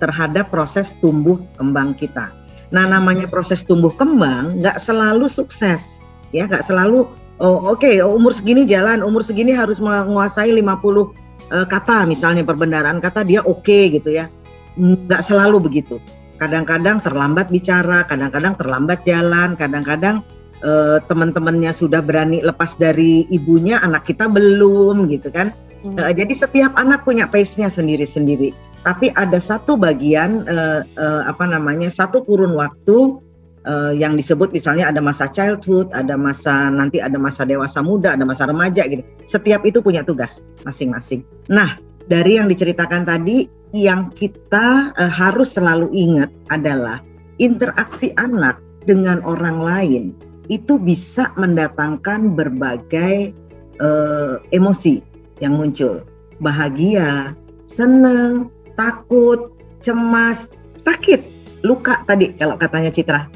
terhadap 0.00 0.48
proses 0.48 0.96
tumbuh 1.00 1.40
kembang 1.60 1.96
kita. 1.96 2.32
Nah, 2.72 2.88
namanya 2.88 3.28
proses 3.28 3.62
tumbuh 3.62 3.92
kembang 3.94 4.64
nggak 4.64 4.80
selalu 4.80 5.28
sukses, 5.30 6.02
ya 6.32 6.48
nggak 6.48 6.64
selalu. 6.64 7.06
Oh, 7.42 7.58
oke, 7.66 7.82
okay, 7.82 7.98
umur 7.98 8.30
segini 8.30 8.62
jalan, 8.62 9.02
umur 9.02 9.18
segini 9.18 9.50
harus 9.50 9.82
menguasai 9.82 10.54
50 10.54 11.24
uh, 11.50 11.66
kata 11.66 12.08
misalnya 12.08 12.46
perbendaraan 12.46 13.02
kata 13.02 13.26
dia 13.26 13.44
oke 13.44 13.64
okay, 13.66 13.92
gitu 13.92 14.14
ya 14.14 14.30
nggak 14.78 15.22
selalu 15.22 15.60
begitu 15.60 16.00
kadang-kadang 16.40 16.98
terlambat 16.98 17.50
bicara 17.52 18.06
kadang-kadang 18.08 18.56
terlambat 18.56 19.04
jalan 19.04 19.54
kadang-kadang 19.58 20.24
uh, 20.64 20.98
teman-temannya 21.06 21.70
sudah 21.70 22.00
berani 22.00 22.40
lepas 22.40 22.74
dari 22.80 23.28
ibunya 23.28 23.78
anak 23.84 24.08
kita 24.08 24.26
belum 24.26 25.06
gitu 25.12 25.28
kan 25.30 25.52
hmm. 25.84 26.00
uh, 26.00 26.12
jadi 26.16 26.32
setiap 26.32 26.72
anak 26.80 27.04
punya 27.04 27.28
pace-nya 27.28 27.68
sendiri-sendiri 27.68 28.56
tapi 28.84 29.12
ada 29.16 29.40
satu 29.40 29.76
bagian 29.80 30.44
uh, 30.48 30.84
uh, 30.96 31.22
apa 31.28 31.44
namanya 31.48 31.88
satu 31.88 32.20
kurun 32.24 32.56
waktu 32.56 33.20
uh, 33.64 33.92
yang 33.96 34.14
disebut 34.14 34.52
misalnya 34.52 34.92
ada 34.92 35.00
masa 35.00 35.28
childhood, 35.32 35.90
ada 35.96 36.14
masa 36.20 36.68
nanti 36.68 37.00
ada 37.00 37.16
masa 37.16 37.48
dewasa 37.48 37.80
muda, 37.80 38.12
ada 38.12 38.28
masa 38.28 38.44
remaja 38.44 38.84
gitu. 38.86 39.00
Setiap 39.24 39.64
itu 39.64 39.80
punya 39.80 40.04
tugas 40.04 40.44
masing-masing. 40.68 41.24
Nah, 41.48 41.80
dari 42.06 42.36
yang 42.36 42.46
diceritakan 42.46 43.08
tadi 43.08 43.48
yang 43.72 44.12
kita 44.12 44.94
uh, 44.94 45.10
harus 45.10 45.56
selalu 45.56 45.90
ingat 45.96 46.30
adalah 46.52 47.00
interaksi 47.40 48.14
anak 48.20 48.60
dengan 48.84 49.24
orang 49.24 49.58
lain 49.64 50.04
itu 50.52 50.76
bisa 50.76 51.32
mendatangkan 51.40 52.36
berbagai 52.36 53.32
uh, 53.80 54.40
emosi 54.52 55.00
yang 55.40 55.56
muncul. 55.56 56.04
Bahagia, 56.42 57.32
senang, 57.64 58.52
takut, 58.76 59.54
cemas, 59.80 60.52
sakit, 60.82 61.20
luka 61.64 62.04
tadi 62.04 62.36
kalau 62.36 62.60
katanya 62.60 62.92
Citra 62.92 63.30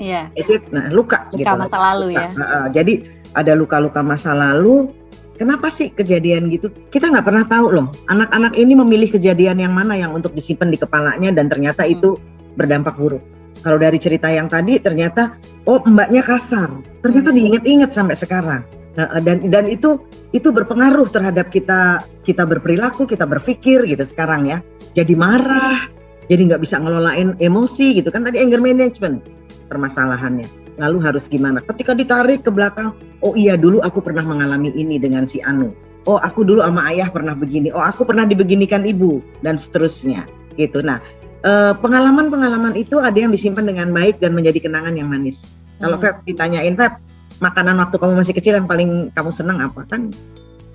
Iya. 0.00 0.32
Itu 0.32 0.56
nah 0.72 0.88
luka, 0.88 1.28
luka 1.30 1.44
gitu. 1.44 1.60
masa 1.60 1.76
lalu 1.76 2.06
luka. 2.16 2.24
ya. 2.24 2.28
Uh, 2.32 2.42
uh, 2.42 2.64
jadi 2.72 2.94
ada 3.36 3.52
luka-luka 3.52 4.00
masa 4.00 4.32
lalu. 4.32 4.88
Kenapa 5.36 5.72
sih 5.72 5.88
kejadian 5.92 6.52
gitu? 6.52 6.68
Kita 6.92 7.08
nggak 7.08 7.24
pernah 7.24 7.44
tahu 7.48 7.72
loh. 7.72 7.88
Anak-anak 8.12 8.56
ini 8.60 8.76
memilih 8.76 9.08
kejadian 9.12 9.60
yang 9.60 9.72
mana 9.72 9.96
yang 9.96 10.12
untuk 10.12 10.36
disimpan 10.36 10.68
di 10.68 10.76
kepalanya 10.76 11.32
dan 11.32 11.48
ternyata 11.48 11.84
hmm. 11.84 11.92
itu 11.96 12.10
berdampak 12.56 12.96
buruk. 12.96 13.24
Kalau 13.60 13.76
dari 13.76 14.00
cerita 14.00 14.32
yang 14.32 14.48
tadi 14.48 14.80
ternyata 14.80 15.36
oh 15.68 15.84
mbaknya 15.84 16.24
kasar. 16.24 16.72
Ternyata 17.04 17.28
hmm. 17.30 17.36
diinget-inget 17.36 17.90
sampai 17.92 18.16
sekarang. 18.16 18.62
Nah, 18.98 19.22
dan 19.22 19.46
dan 19.52 19.70
itu 19.70 20.02
itu 20.34 20.50
berpengaruh 20.50 21.06
terhadap 21.12 21.52
kita 21.54 22.02
kita 22.26 22.42
berperilaku, 22.42 23.06
kita 23.06 23.28
berpikir 23.28 23.86
gitu 23.86 24.02
sekarang 24.02 24.48
ya. 24.48 24.58
Jadi 24.96 25.14
marah, 25.14 25.86
jadi 26.26 26.46
nggak 26.46 26.62
bisa 26.62 26.78
ngelolain 26.78 27.34
emosi 27.38 27.98
gitu 27.98 28.10
kan 28.14 28.22
tadi 28.22 28.38
anger 28.38 28.62
management 28.62 29.22
permasalahannya. 29.70 30.46
Lalu 30.78 30.98
harus 31.02 31.26
gimana? 31.26 31.58
Ketika 31.62 31.92
ditarik 31.92 32.42
ke 32.42 32.50
belakang, 32.50 32.96
oh 33.20 33.36
iya 33.36 33.54
dulu 33.54 33.78
aku 33.84 34.00
pernah 34.00 34.24
mengalami 34.24 34.72
ini 34.74 34.96
dengan 34.96 35.28
si 35.28 35.38
Anu. 35.44 35.70
Oh 36.08 36.16
aku 36.16 36.46
dulu 36.46 36.64
sama 36.64 36.88
ayah 36.90 37.12
pernah 37.12 37.36
begini. 37.36 37.74
Oh 37.74 37.84
aku 37.84 38.08
pernah 38.08 38.24
dibeginikan 38.24 38.86
ibu 38.88 39.20
dan 39.44 39.60
seterusnya. 39.60 40.24
Gitu. 40.56 40.80
Nah 40.80 40.98
eh, 41.44 41.74
pengalaman-pengalaman 41.76 42.74
itu 42.76 42.98
ada 43.00 43.16
yang 43.16 43.32
disimpan 43.32 43.66
dengan 43.66 43.88
baik 43.90 44.20
dan 44.20 44.32
menjadi 44.36 44.68
kenangan 44.70 44.94
yang 44.96 45.08
manis. 45.08 45.40
Hmm. 45.40 45.88
Kalau 45.88 45.96
Feb 46.00 46.16
ditanyain 46.24 46.74
Feb, 46.76 46.92
makanan 47.40 47.76
waktu 47.80 47.96
kamu 47.96 48.12
masih 48.20 48.34
kecil 48.36 48.54
yang 48.56 48.68
paling 48.68 49.08
kamu 49.12 49.30
senang 49.32 49.58
apa? 49.64 49.84
Kan 49.88 50.12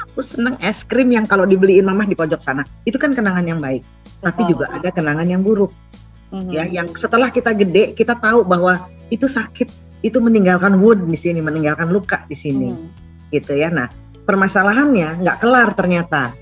aku 0.02 0.20
senang 0.26 0.56
es 0.64 0.82
krim 0.88 1.12
yang 1.12 1.30
kalau 1.30 1.44
dibeliin 1.44 1.86
mamah 1.86 2.10
di 2.10 2.18
pojok 2.18 2.42
sana. 2.42 2.66
Itu 2.88 2.98
kan 2.98 3.14
kenangan 3.14 3.46
yang 3.46 3.60
baik. 3.62 3.86
Tapi 4.22 4.42
oh. 4.44 4.48
juga 4.54 4.66
ada 4.74 4.90
kenangan 4.90 5.28
yang 5.30 5.46
buruk 5.46 5.70
hmm 6.36 6.52
ya 6.52 6.68
yang 6.68 6.92
setelah 6.94 7.30
kita 7.30 7.56
gede 7.56 7.96
kita 7.96 8.18
tahu 8.18 8.44
bahwa 8.44 8.90
itu 9.14 9.30
sakit 9.30 9.70
itu 10.04 10.18
meninggalkan 10.20 10.78
wound 10.82 11.08
di 11.08 11.18
sini 11.18 11.40
meninggalkan 11.40 11.90
luka 11.90 12.28
di 12.28 12.36
sini 12.36 12.76
mm. 12.76 12.88
gitu 13.32 13.56
ya 13.56 13.70
nah 13.70 13.88
permasalahannya 14.28 15.22
nggak 15.22 15.38
kelar 15.40 15.70
ternyata 15.78 16.36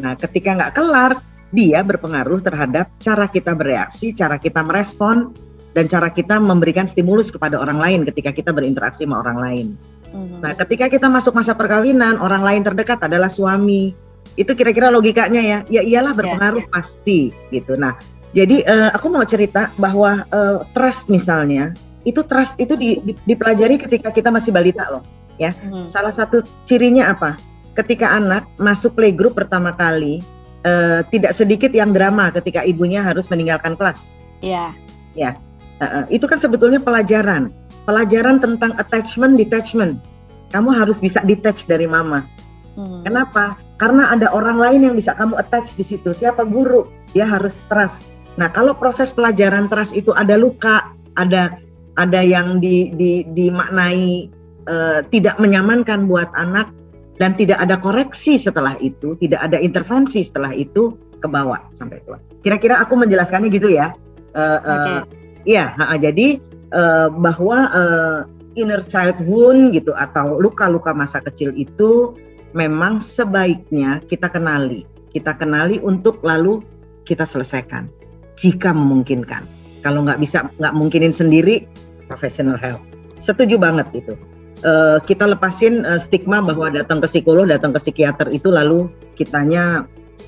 nah 0.00 0.16
ketika 0.16 0.56
nggak 0.56 0.72
kelar 0.72 1.12
dia 1.54 1.82
berpengaruh 1.82 2.42
terhadap 2.42 2.90
cara 2.98 3.30
kita 3.30 3.54
bereaksi 3.54 4.10
cara 4.10 4.38
kita 4.40 4.62
merespon 4.66 5.30
dan 5.76 5.92
cara 5.92 6.08
kita 6.08 6.40
memberikan 6.40 6.88
stimulus 6.88 7.28
kepada 7.28 7.60
orang 7.60 7.76
lain 7.76 8.00
ketika 8.08 8.32
kita 8.32 8.48
berinteraksi 8.48 9.04
sama 9.04 9.20
orang 9.20 9.38
lain. 9.38 9.66
Mm-hmm. 10.08 10.40
Nah, 10.40 10.52
ketika 10.56 10.88
kita 10.88 11.06
masuk 11.12 11.36
masa 11.36 11.52
perkawinan, 11.52 12.16
orang 12.16 12.40
lain 12.40 12.64
terdekat 12.64 12.96
adalah 13.04 13.28
suami. 13.28 13.92
Itu 14.40 14.56
kira-kira 14.56 14.88
logikanya 14.88 15.44
ya. 15.44 15.58
Ya 15.68 15.84
iyalah 15.84 16.16
berpengaruh 16.16 16.64
yeah. 16.64 16.72
pasti 16.72 17.20
gitu. 17.52 17.76
Nah, 17.76 17.92
jadi 18.32 18.64
uh, 18.64 18.90
aku 18.96 19.12
mau 19.12 19.22
cerita 19.28 19.68
bahwa 19.76 20.24
uh, 20.32 20.64
trust 20.72 21.12
misalnya 21.12 21.76
itu 22.08 22.24
trust 22.24 22.56
itu 22.56 22.72
di, 22.72 22.96
di, 23.04 23.12
dipelajari 23.28 23.76
ketika 23.76 24.08
kita 24.14 24.32
masih 24.32 24.56
balita 24.56 24.88
loh, 24.88 25.04
ya. 25.36 25.52
Hmm. 25.52 25.84
Salah 25.84 26.14
satu 26.14 26.40
cirinya 26.64 27.12
apa? 27.12 27.36
Ketika 27.76 28.16
anak 28.16 28.48
masuk 28.56 28.96
playgroup 28.96 29.36
pertama 29.36 29.74
kali, 29.76 30.24
uh, 30.66 31.00
tidak 31.14 31.32
sedikit 31.32 31.70
yang 31.70 31.94
drama 31.94 32.34
ketika 32.34 32.66
ibunya 32.66 33.00
harus 33.00 33.30
meninggalkan 33.30 33.78
kelas. 33.78 34.10
Iya. 34.42 34.74
Yeah. 35.14 35.32
Ya. 35.38 35.40
Uh, 35.78 35.84
uh, 35.84 36.04
itu 36.10 36.26
kan 36.26 36.42
sebetulnya 36.42 36.82
pelajaran, 36.82 37.54
pelajaran 37.86 38.42
tentang 38.42 38.74
attachment 38.76 39.38
detachment. 39.38 40.02
Kamu 40.50 40.74
harus 40.74 40.98
bisa 40.98 41.22
detach 41.22 41.64
dari 41.70 41.86
mama. 41.86 42.26
Hmm. 42.74 43.06
Kenapa? 43.06 43.56
Karena 43.80 44.12
ada 44.12 44.28
orang 44.34 44.60
lain 44.60 44.80
yang 44.90 44.94
bisa 44.98 45.16
kamu 45.16 45.38
attach 45.38 45.78
di 45.78 45.84
situ. 45.84 46.12
Siapa 46.12 46.44
guru? 46.44 46.88
Dia 47.14 47.24
harus 47.28 47.60
trust 47.72 48.16
Nah, 48.36 48.52
kalau 48.52 48.76
proses 48.76 49.10
pelajaran 49.16 49.66
trust 49.72 49.96
itu 49.96 50.12
ada 50.12 50.36
luka, 50.36 50.92
ada 51.16 51.56
ada 51.96 52.20
yang 52.20 52.60
di, 52.60 52.92
di, 52.92 53.24
dimaknai 53.32 54.28
uh, 54.68 55.00
tidak 55.08 55.40
menyamankan 55.40 56.04
buat 56.04 56.28
anak 56.36 56.68
dan 57.16 57.36
tidak 57.36 57.58
ada 57.60 57.80
koreksi 57.80 58.36
setelah 58.36 58.76
itu, 58.80 59.16
tidak 59.20 59.40
ada 59.40 59.56
intervensi 59.60 60.20
setelah 60.20 60.52
itu 60.52 60.92
ke 61.16 61.28
bawah 61.28 61.60
sampai 61.72 62.00
tua. 62.04 62.20
Kira-kira 62.44 62.80
aku 62.80 62.96
menjelaskannya 62.96 63.48
gitu 63.48 63.72
ya. 63.72 63.96
Uh, 64.36 64.60
uh, 64.60 65.00
Iya, 65.46 65.78
jadi 66.02 66.42
uh, 66.74 67.08
bahwa 67.14 67.70
uh, 67.70 68.20
inner 68.58 68.82
child 68.82 69.14
wound 69.22 69.78
gitu 69.78 69.94
atau 69.94 70.42
luka-luka 70.42 70.90
masa 70.90 71.22
kecil 71.22 71.54
itu 71.54 72.18
memang 72.50 72.98
sebaiknya 72.98 74.02
kita 74.10 74.26
kenali, 74.26 74.82
kita 75.14 75.38
kenali 75.38 75.78
untuk 75.78 76.18
lalu 76.26 76.66
kita 77.06 77.22
selesaikan 77.22 77.86
jika 78.34 78.74
memungkinkan. 78.74 79.46
Kalau 79.86 80.02
nggak 80.02 80.18
bisa 80.18 80.50
nggak 80.58 80.74
mungkinin 80.74 81.14
sendiri, 81.14 81.62
professional 82.10 82.58
help. 82.58 82.82
Setuju 83.22 83.54
banget 83.54 83.86
itu. 83.94 84.18
Uh, 84.64 84.96
kita 85.04 85.28
lepasin 85.28 85.84
uh, 85.84 86.00
stigma 86.00 86.40
bahwa 86.40 86.72
datang 86.72 87.04
ke 87.04 87.08
psikolog, 87.10 87.44
datang 87.44 87.76
ke 87.76 87.80
psikiater 87.80 88.32
itu 88.32 88.48
lalu 88.48 88.88
kitanya 89.12 89.84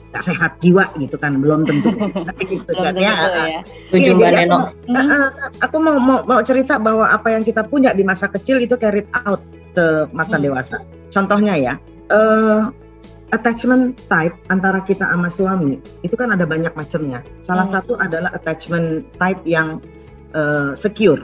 nggak 0.08 0.24
sehat 0.24 0.52
jiwa 0.64 0.88
gitu 0.96 1.20
kan 1.20 1.36
belum 1.36 1.68
tentu 1.68 1.92
gitu 2.52 2.72
kan 2.76 2.96
ya. 2.96 3.12
ya. 3.12 3.60
Ya, 3.92 4.44
aku, 4.48 4.56
uh, 4.88 5.28
aku 5.60 5.76
mau, 5.80 5.96
mau 6.00 6.18
mau 6.24 6.40
cerita 6.40 6.80
bahwa 6.80 7.08
apa 7.12 7.32
yang 7.36 7.44
kita 7.44 7.64
punya 7.68 7.92
di 7.92 8.04
masa 8.04 8.28
kecil 8.28 8.60
itu 8.60 8.76
carried 8.80 9.08
out 9.28 9.44
ke 9.76 10.08
masa 10.16 10.40
hmm. 10.40 10.44
dewasa. 10.48 10.76
Contohnya 11.12 11.54
ya, 11.60 11.74
uh, 12.08 12.72
attachment 13.36 14.00
type 14.08 14.32
antara 14.48 14.80
kita 14.80 15.04
sama 15.04 15.28
suami 15.28 15.76
itu 16.00 16.16
kan 16.16 16.32
ada 16.32 16.48
banyak 16.48 16.72
macamnya. 16.72 17.20
Salah 17.44 17.68
hmm. 17.68 17.74
satu 17.76 17.92
adalah 18.00 18.32
attachment 18.32 19.04
type 19.20 19.40
yang 19.44 19.84
uh, 20.32 20.72
secure. 20.72 21.20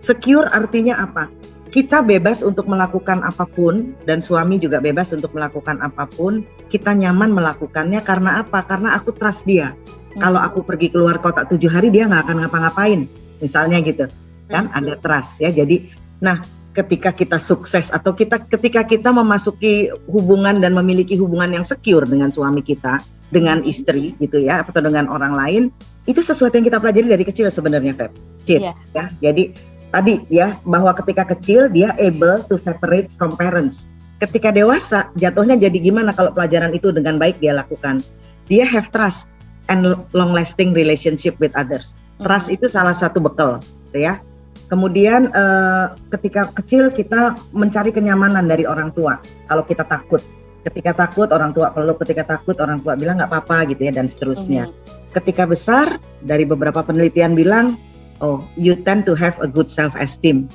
Secure 0.00 0.48
artinya 0.48 1.04
apa? 1.04 1.28
Kita 1.76 2.00
bebas 2.00 2.40
untuk 2.40 2.72
melakukan 2.72 3.20
apa 3.20 3.44
pun 3.44 3.92
dan 4.08 4.24
suami 4.24 4.56
juga 4.56 4.80
bebas 4.80 5.12
untuk 5.12 5.36
melakukan 5.36 5.76
apa 5.84 6.08
pun. 6.08 6.40
Kita 6.72 6.96
nyaman 6.96 7.36
melakukannya 7.36 8.00
karena 8.00 8.40
apa? 8.40 8.64
Karena 8.64 8.96
aku 8.96 9.12
trust 9.12 9.44
dia. 9.44 9.76
Hmm. 10.16 10.24
Kalau 10.24 10.40
aku 10.40 10.64
pergi 10.64 10.88
keluar 10.88 11.20
kota 11.20 11.44
tujuh 11.44 11.68
hari 11.68 11.92
dia 11.92 12.08
nggak 12.08 12.32
akan 12.32 12.36
ngapa-ngapain, 12.48 13.04
misalnya 13.44 13.84
gitu. 13.84 14.08
kan 14.48 14.72
ada 14.72 14.96
trust 15.04 15.36
ya. 15.36 15.52
Jadi 15.52 15.92
nah 16.24 16.40
ketika 16.72 17.12
kita 17.12 17.36
sukses 17.36 17.92
atau 17.92 18.16
kita 18.16 18.40
ketika 18.48 18.80
kita 18.80 19.12
memasuki 19.12 19.92
hubungan 20.08 20.56
dan 20.64 20.72
memiliki 20.72 21.12
hubungan 21.20 21.60
yang 21.60 21.66
secure 21.68 22.08
dengan 22.08 22.32
suami 22.32 22.64
kita, 22.64 23.04
dengan 23.28 23.60
istri 23.68 24.16
gitu 24.16 24.40
ya 24.40 24.64
atau 24.64 24.80
dengan 24.80 25.12
orang 25.12 25.36
lain, 25.36 25.62
itu 26.08 26.24
sesuatu 26.24 26.56
yang 26.56 26.64
kita 26.64 26.80
pelajari 26.80 27.08
dari 27.12 27.24
kecil 27.28 27.52
sebenarnya 27.52 27.92
Feb. 27.92 28.12
Cid, 28.48 28.62
yeah. 28.64 28.76
ya. 28.96 29.04
Jadi 29.20 29.75
tadi 29.90 30.22
ya 30.32 30.56
bahwa 30.66 30.94
ketika 30.96 31.28
kecil 31.36 31.68
dia 31.70 31.92
able 32.00 32.42
to 32.46 32.56
separate 32.56 33.10
from 33.14 33.34
parents. 33.34 33.90
Ketika 34.16 34.48
dewasa 34.48 35.12
jatuhnya 35.20 35.60
jadi 35.60 35.76
gimana 35.76 36.14
kalau 36.16 36.32
pelajaran 36.32 36.72
itu 36.72 36.88
dengan 36.88 37.20
baik 37.20 37.36
dia 37.38 37.52
lakukan. 37.52 38.00
Dia 38.48 38.64
have 38.64 38.88
trust 38.94 39.28
and 39.68 39.84
long 40.16 40.32
lasting 40.32 40.72
relationship 40.72 41.36
with 41.36 41.52
others. 41.52 41.98
Trust 42.22 42.48
mm 42.48 42.56
-hmm. 42.56 42.56
itu 42.62 42.66
salah 42.70 42.96
satu 42.96 43.20
bekal, 43.20 43.60
gitu 43.90 44.08
ya 44.08 44.22
Kemudian 44.66 45.30
uh, 45.30 45.94
ketika 46.10 46.50
kecil 46.58 46.90
kita 46.90 47.38
mencari 47.54 47.94
kenyamanan 47.94 48.50
dari 48.50 48.66
orang 48.66 48.90
tua. 48.90 49.22
Kalau 49.46 49.62
kita 49.62 49.86
takut, 49.86 50.18
ketika 50.66 51.06
takut 51.06 51.30
orang 51.30 51.54
tua 51.54 51.70
peluk, 51.70 52.02
ketika 52.02 52.34
takut 52.34 52.58
orang 52.58 52.82
tua 52.82 52.98
bilang 52.98 53.22
nggak 53.22 53.30
apa-apa 53.30 53.70
gitu 53.70 53.86
ya 53.86 53.94
dan 53.94 54.10
seterusnya. 54.10 54.66
Mm-hmm. 54.66 55.14
Ketika 55.14 55.46
besar 55.46 56.02
dari 56.18 56.42
beberapa 56.42 56.82
penelitian 56.82 57.38
bilang, 57.38 57.78
oh 58.20 58.44
you 58.56 58.76
tend 58.84 59.04
to 59.04 59.16
have 59.16 59.36
a 59.42 59.48
good 59.48 59.68
self 59.68 59.92
esteem. 59.98 60.48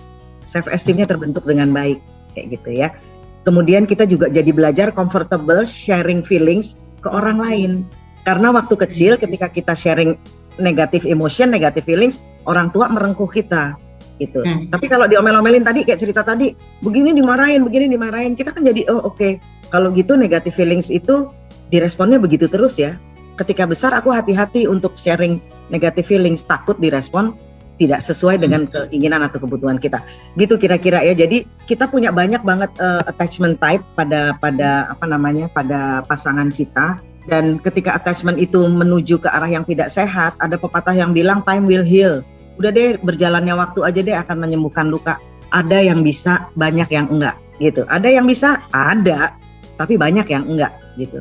Self 0.45 0.67
esteemnya 0.67 1.07
terbentuk 1.07 1.47
dengan 1.47 1.71
baik 1.71 2.01
kayak 2.33 2.59
gitu 2.59 2.69
ya. 2.75 2.89
Kemudian 3.41 3.89
kita 3.89 4.05
juga 4.05 4.29
jadi 4.29 4.53
belajar 4.53 4.93
comfortable 4.93 5.65
sharing 5.65 6.21
feelings 6.21 6.77
ke 7.01 7.09
orang 7.09 7.41
lain. 7.41 7.71
Karena 8.21 8.53
waktu 8.53 8.77
kecil 8.77 9.17
ketika 9.17 9.49
kita 9.49 9.73
sharing 9.73 10.13
negative 10.61 11.09
emotion, 11.09 11.49
negative 11.49 11.81
feelings, 11.89 12.21
orang 12.45 12.69
tua 12.69 12.85
merengkuh 12.85 13.29
kita 13.29 13.73
gitu. 14.21 14.45
Hmm. 14.45 14.69
Tapi 14.69 14.85
kalau 14.85 15.09
diomel-omelin 15.09 15.65
tadi 15.65 15.81
kayak 15.81 15.97
cerita 15.97 16.21
tadi, 16.21 16.53
begini 16.85 17.17
dimarahin, 17.17 17.65
begini 17.65 17.89
dimarahin, 17.89 18.37
kita 18.37 18.53
kan 18.53 18.61
jadi 18.61 18.85
oh 18.93 19.09
oke. 19.09 19.17
Okay. 19.17 19.41
Kalau 19.73 19.89
gitu 19.95 20.13
negative 20.19 20.53
feelings 20.53 20.93
itu 20.93 21.31
diresponnya 21.73 22.21
begitu 22.21 22.45
terus 22.45 22.77
ya. 22.77 22.93
Ketika 23.39 23.65
besar 23.65 23.95
aku 23.97 24.13
hati-hati 24.13 24.69
untuk 24.69 24.93
sharing 24.99 25.41
negative 25.73 26.05
feelings, 26.05 26.45
takut 26.45 26.77
direspon 26.77 27.33
tidak 27.81 28.05
sesuai 28.05 28.37
hmm. 28.37 28.43
dengan 28.45 28.61
keinginan 28.69 29.25
atau 29.25 29.41
kebutuhan 29.41 29.81
kita. 29.81 30.05
Gitu 30.37 30.61
kira-kira 30.61 31.01
ya. 31.01 31.17
Jadi 31.17 31.49
kita 31.65 31.89
punya 31.89 32.13
banyak 32.13 32.45
banget 32.45 32.69
uh, 32.77 33.01
attachment 33.09 33.57
type 33.57 33.81
pada 33.97 34.37
pada 34.37 34.93
apa 34.93 35.09
namanya? 35.09 35.49
pada 35.49 36.05
pasangan 36.05 36.53
kita 36.53 37.01
dan 37.25 37.57
ketika 37.57 37.97
attachment 37.97 38.37
itu 38.37 38.61
menuju 38.61 39.17
ke 39.21 39.29
arah 39.29 39.49
yang 39.49 39.65
tidak 39.65 39.89
sehat, 39.89 40.37
ada 40.37 40.57
pepatah 40.57 40.93
yang 40.93 41.13
bilang 41.17 41.41
time 41.41 41.65
will 41.65 41.85
heal 41.85 42.21
udah 42.61 42.69
deh 42.69 43.01
berjalannya 43.01 43.57
waktu 43.57 43.79
aja 43.81 43.99
deh 44.05 44.13
akan 44.13 44.37
menyembuhkan 44.37 44.93
luka. 44.93 45.17
Ada 45.49 45.83
yang 45.83 46.05
bisa, 46.05 46.47
banyak 46.53 46.87
yang 46.93 47.09
enggak 47.09 47.35
gitu. 47.57 47.83
Ada 47.89 48.07
yang 48.07 48.29
bisa, 48.29 48.61
ada, 48.71 49.35
tapi 49.75 49.97
banyak 49.97 50.29
yang 50.29 50.45
enggak 50.47 50.71
gitu. 50.95 51.19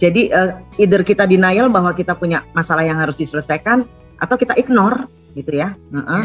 Jadi 0.00 0.32
uh, 0.32 0.58
either 0.80 1.04
kita 1.04 1.28
denial 1.28 1.68
bahwa 1.68 1.92
kita 1.92 2.16
punya 2.16 2.46
masalah 2.56 2.86
yang 2.86 2.98
harus 2.98 3.18
diselesaikan 3.18 3.84
atau 4.18 4.34
kita 4.38 4.54
ignore 4.58 5.06
gitu 5.38 5.54
ya. 5.54 5.78
Uh 5.94 6.02
-uh. 6.02 6.22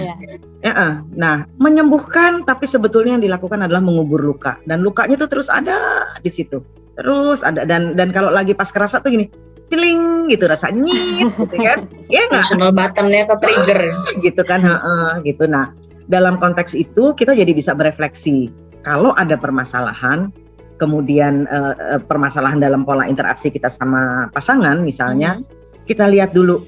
Yeah. 0.65 0.73
uh. 0.73 0.93
Nah, 1.13 1.45
menyembuhkan 1.61 2.43
tapi 2.49 2.65
sebetulnya 2.65 3.21
yang 3.21 3.25
dilakukan 3.29 3.61
adalah 3.61 3.85
mengubur 3.85 4.19
luka 4.19 4.57
dan 4.65 4.81
lukanya 4.81 5.21
itu 5.21 5.27
terus 5.29 5.47
ada 5.53 6.09
di 6.25 6.31
situ. 6.33 6.65
Terus 6.97 7.45
ada 7.45 7.65
dan 7.69 7.93
dan 7.93 8.09
kalau 8.09 8.33
lagi 8.33 8.57
pas 8.57 8.69
kerasa 8.69 9.01
tuh 9.01 9.13
gini, 9.13 9.25
celing 9.73 10.29
gitu 10.29 10.45
rasa 10.45 10.69
nyit 10.69 11.33
gitu 11.41 11.57
kan 11.57 11.89
ya 12.13 12.21
nggak 12.29 12.45
emotional 12.45 12.69
buttonnya 12.69 13.21
ke 13.25 13.35
trigger 13.41 13.81
gitu 14.25 14.41
kan 14.45 14.61
uh, 14.61 15.17
gitu 15.25 15.49
nah 15.49 15.73
dalam 16.11 16.37
konteks 16.37 16.77
itu 16.77 17.17
kita 17.17 17.33
jadi 17.33 17.49
bisa 17.49 17.73
berefleksi 17.73 18.53
kalau 18.85 19.17
ada 19.17 19.33
permasalahan 19.33 20.29
kemudian 20.77 21.49
uh, 21.49 21.97
permasalahan 22.05 22.61
dalam 22.61 22.85
pola 22.85 23.09
interaksi 23.09 23.49
kita 23.49 23.71
sama 23.71 24.29
pasangan 24.35 24.83
misalnya 24.83 25.41
hmm. 25.41 25.87
kita 25.89 26.05
lihat 26.11 26.37
dulu 26.37 26.61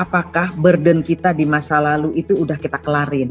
apakah 0.00 0.48
burden 0.56 1.04
kita 1.04 1.36
di 1.36 1.44
masa 1.44 1.76
lalu 1.76 2.16
itu 2.16 2.32
udah 2.32 2.56
kita 2.56 2.80
kelarin 2.80 3.28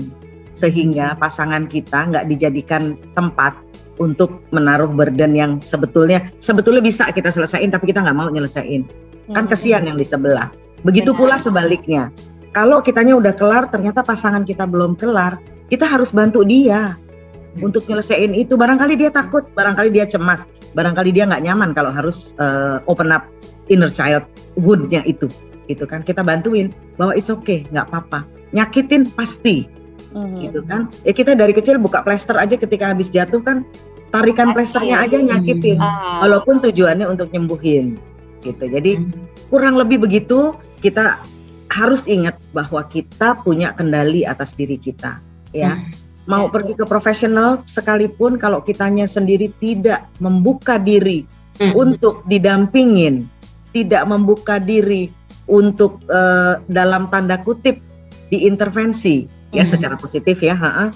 sehingga 0.54 1.18
pasangan 1.18 1.66
kita 1.66 2.14
nggak 2.14 2.30
dijadikan 2.30 2.94
tempat 3.18 3.58
untuk 3.98 4.46
menaruh 4.54 4.88
burden 4.88 5.34
yang 5.34 5.52
sebetulnya 5.60 6.30
sebetulnya 6.38 6.86
bisa 6.86 7.10
kita 7.10 7.34
selesaiin 7.34 7.74
tapi 7.74 7.90
kita 7.90 8.06
nggak 8.06 8.18
mau 8.18 8.30
nyelesain 8.30 8.86
kan 9.34 9.46
hmm. 9.46 9.52
kesian 9.52 9.84
yang 9.86 9.98
di 9.98 10.06
sebelah. 10.06 10.50
Begitu 10.82 11.14
pula 11.14 11.38
sebaliknya. 11.38 12.10
Kalau 12.50 12.82
kitanya 12.82 13.14
udah 13.14 13.34
kelar, 13.38 13.70
ternyata 13.70 14.02
pasangan 14.02 14.42
kita 14.42 14.66
belum 14.66 14.98
kelar, 14.98 15.38
kita 15.70 15.86
harus 15.86 16.10
bantu 16.10 16.42
dia 16.42 16.98
hmm. 16.98 17.62
untuk 17.62 17.86
nyelesain 17.86 18.34
itu. 18.34 18.58
Barangkali 18.58 18.98
dia 18.98 19.14
takut, 19.14 19.46
barangkali 19.54 19.94
dia 19.94 20.10
cemas, 20.10 20.50
barangkali 20.74 21.14
dia 21.14 21.30
nggak 21.30 21.46
nyaman 21.46 21.78
kalau 21.78 21.94
harus 21.94 22.34
uh, 22.42 22.82
open 22.90 23.14
up 23.14 23.30
inner 23.70 23.92
child 23.92 24.26
woundnya 24.58 25.06
itu, 25.06 25.30
itu 25.70 25.86
kan 25.86 26.02
kita 26.02 26.26
bantuin 26.26 26.74
bahwa 26.98 27.14
it's 27.14 27.30
okay, 27.30 27.64
nggak 27.70 27.86
apa-apa. 27.94 28.26
Nyakitin 28.52 29.14
pasti, 29.14 29.70
hmm. 30.12 30.50
gitu 30.50 30.66
kan? 30.66 30.90
Ya 31.06 31.14
kita 31.14 31.38
dari 31.38 31.54
kecil 31.54 31.78
buka 31.78 32.02
plester 32.02 32.34
aja 32.34 32.58
ketika 32.58 32.90
habis 32.90 33.14
jatuh 33.14 33.40
kan, 33.46 33.62
tarikan 34.10 34.58
plesternya 34.58 35.06
aja 35.06 35.22
nyakitin, 35.22 35.78
hmm. 35.78 36.26
walaupun 36.26 36.58
tujuannya 36.58 37.06
untuk 37.06 37.30
nyembuhin 37.30 38.02
gitu. 38.42 38.66
Jadi 38.66 38.98
hmm. 38.98 39.54
kurang 39.54 39.78
lebih 39.78 40.02
begitu 40.02 40.58
kita 40.82 41.22
harus 41.70 42.10
ingat 42.10 42.34
bahwa 42.50 42.82
kita 42.90 43.38
punya 43.46 43.78
kendali 43.78 44.26
atas 44.26 44.58
diri 44.58 44.82
kita, 44.82 45.22
ya. 45.54 45.78
Hmm. 45.78 45.94
Mau 46.30 46.46
ya. 46.46 46.54
pergi 46.54 46.74
ke 46.78 46.86
profesional 46.86 47.62
sekalipun 47.66 48.38
kalau 48.38 48.62
kitanya 48.62 49.10
sendiri 49.10 49.50
tidak 49.62 50.06
membuka 50.22 50.78
diri 50.78 51.26
hmm. 51.62 51.74
untuk 51.78 52.26
didampingin, 52.26 53.26
tidak 53.74 54.06
membuka 54.10 54.58
diri 54.58 55.14
untuk 55.50 56.00
uh, 56.08 56.62
dalam 56.70 57.10
tanda 57.10 57.42
kutip 57.42 57.82
diintervensi 58.30 59.26
ya 59.50 59.66
hmm. 59.66 59.72
secara 59.74 59.96
positif 59.98 60.38
ya, 60.46 60.54
hmm. 60.54 60.90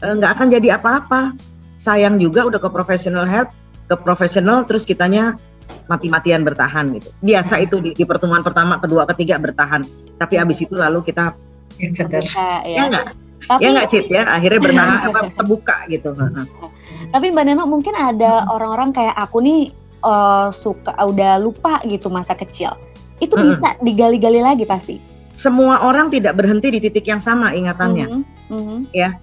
uh, 0.00 0.14
nggak 0.16 0.30
akan 0.40 0.46
jadi 0.48 0.80
apa-apa. 0.80 1.36
Sayang 1.78 2.18
juga 2.18 2.42
udah 2.42 2.58
ke 2.58 2.66
professional 2.72 3.28
help, 3.28 3.54
ke 3.86 3.94
profesional 4.00 4.66
terus 4.66 4.82
kitanya 4.82 5.38
mati-matian 5.86 6.42
bertahan 6.42 6.96
gitu. 6.98 7.08
Biasa 7.22 7.62
itu 7.62 7.78
di, 7.78 7.90
di 7.94 8.04
pertemuan 8.04 8.42
pertama, 8.42 8.80
kedua, 8.82 9.06
ketiga 9.14 9.38
bertahan. 9.38 9.84
Tapi 10.18 10.34
abis 10.40 10.64
itu 10.64 10.74
lalu 10.74 11.04
kita 11.06 11.36
ya, 11.78 12.48
ya 12.64 12.82
enggak? 12.88 13.06
Tapi, 13.38 13.60
ya 13.64 13.68
nggak 13.70 13.88
cheat 13.88 14.06
ya, 14.10 14.22
akhirnya 14.26 14.60
bertahan 14.60 14.98
apa 15.08 15.20
terbuka 15.32 15.76
gitu. 15.88 16.10
Tapi 17.14 17.26
Mbak 17.32 17.44
Neno 17.46 17.64
mungkin 17.64 17.94
ada 17.94 18.44
orang-orang 18.50 18.90
kayak 18.92 19.16
aku 19.16 19.40
nih 19.40 19.60
uh, 20.02 20.52
suka 20.52 20.92
udah 20.98 21.40
lupa 21.40 21.80
gitu 21.86 22.12
masa 22.12 22.34
kecil. 22.34 22.74
Itu 23.18 23.34
hmm. 23.34 23.44
bisa 23.50 23.68
digali-gali 23.82 24.40
lagi 24.42 24.64
pasti. 24.64 24.96
Semua 25.34 25.82
orang 25.86 26.10
tidak 26.10 26.34
berhenti 26.34 26.74
di 26.74 26.78
titik 26.82 27.06
yang 27.06 27.22
sama 27.22 27.54
ingatannya, 27.54 28.10
mm 28.50 28.58
-hmm. 28.58 28.80
ya. 28.90 29.14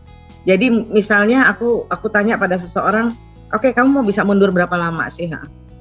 Jadi 0.48 0.72
misalnya 0.72 1.52
aku 1.52 1.84
aku 1.92 2.08
tanya 2.08 2.40
pada 2.40 2.56
seseorang, 2.56 3.12
oke 3.52 3.68
okay, 3.68 3.72
kamu 3.76 4.00
mau 4.00 4.06
bisa 4.06 4.24
mundur 4.24 4.56
berapa 4.56 4.80
lama 4.80 5.12
sih? 5.12 5.28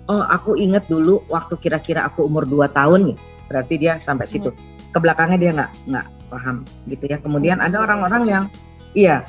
oh 0.09 0.22
aku 0.29 0.57
inget 0.61 0.85
dulu 0.88 1.24
waktu 1.33 1.57
kira-kira 1.61 2.05
aku 2.05 2.29
umur 2.29 2.44
2 2.44 2.68
tahun 2.72 3.12
nih 3.12 3.18
berarti 3.48 3.74
dia 3.81 3.96
sampai 4.00 4.29
situ 4.29 4.53
hmm. 4.53 4.92
ke 4.92 4.98
belakangnya 5.00 5.38
dia 5.40 5.50
nggak 5.53 5.70
nggak 5.88 6.07
paham 6.33 6.57
gitu 6.88 7.05
ya 7.09 7.16
kemudian 7.20 7.61
ada 7.61 7.81
orang-orang 7.81 8.22
yang 8.29 8.44
iya 8.96 9.24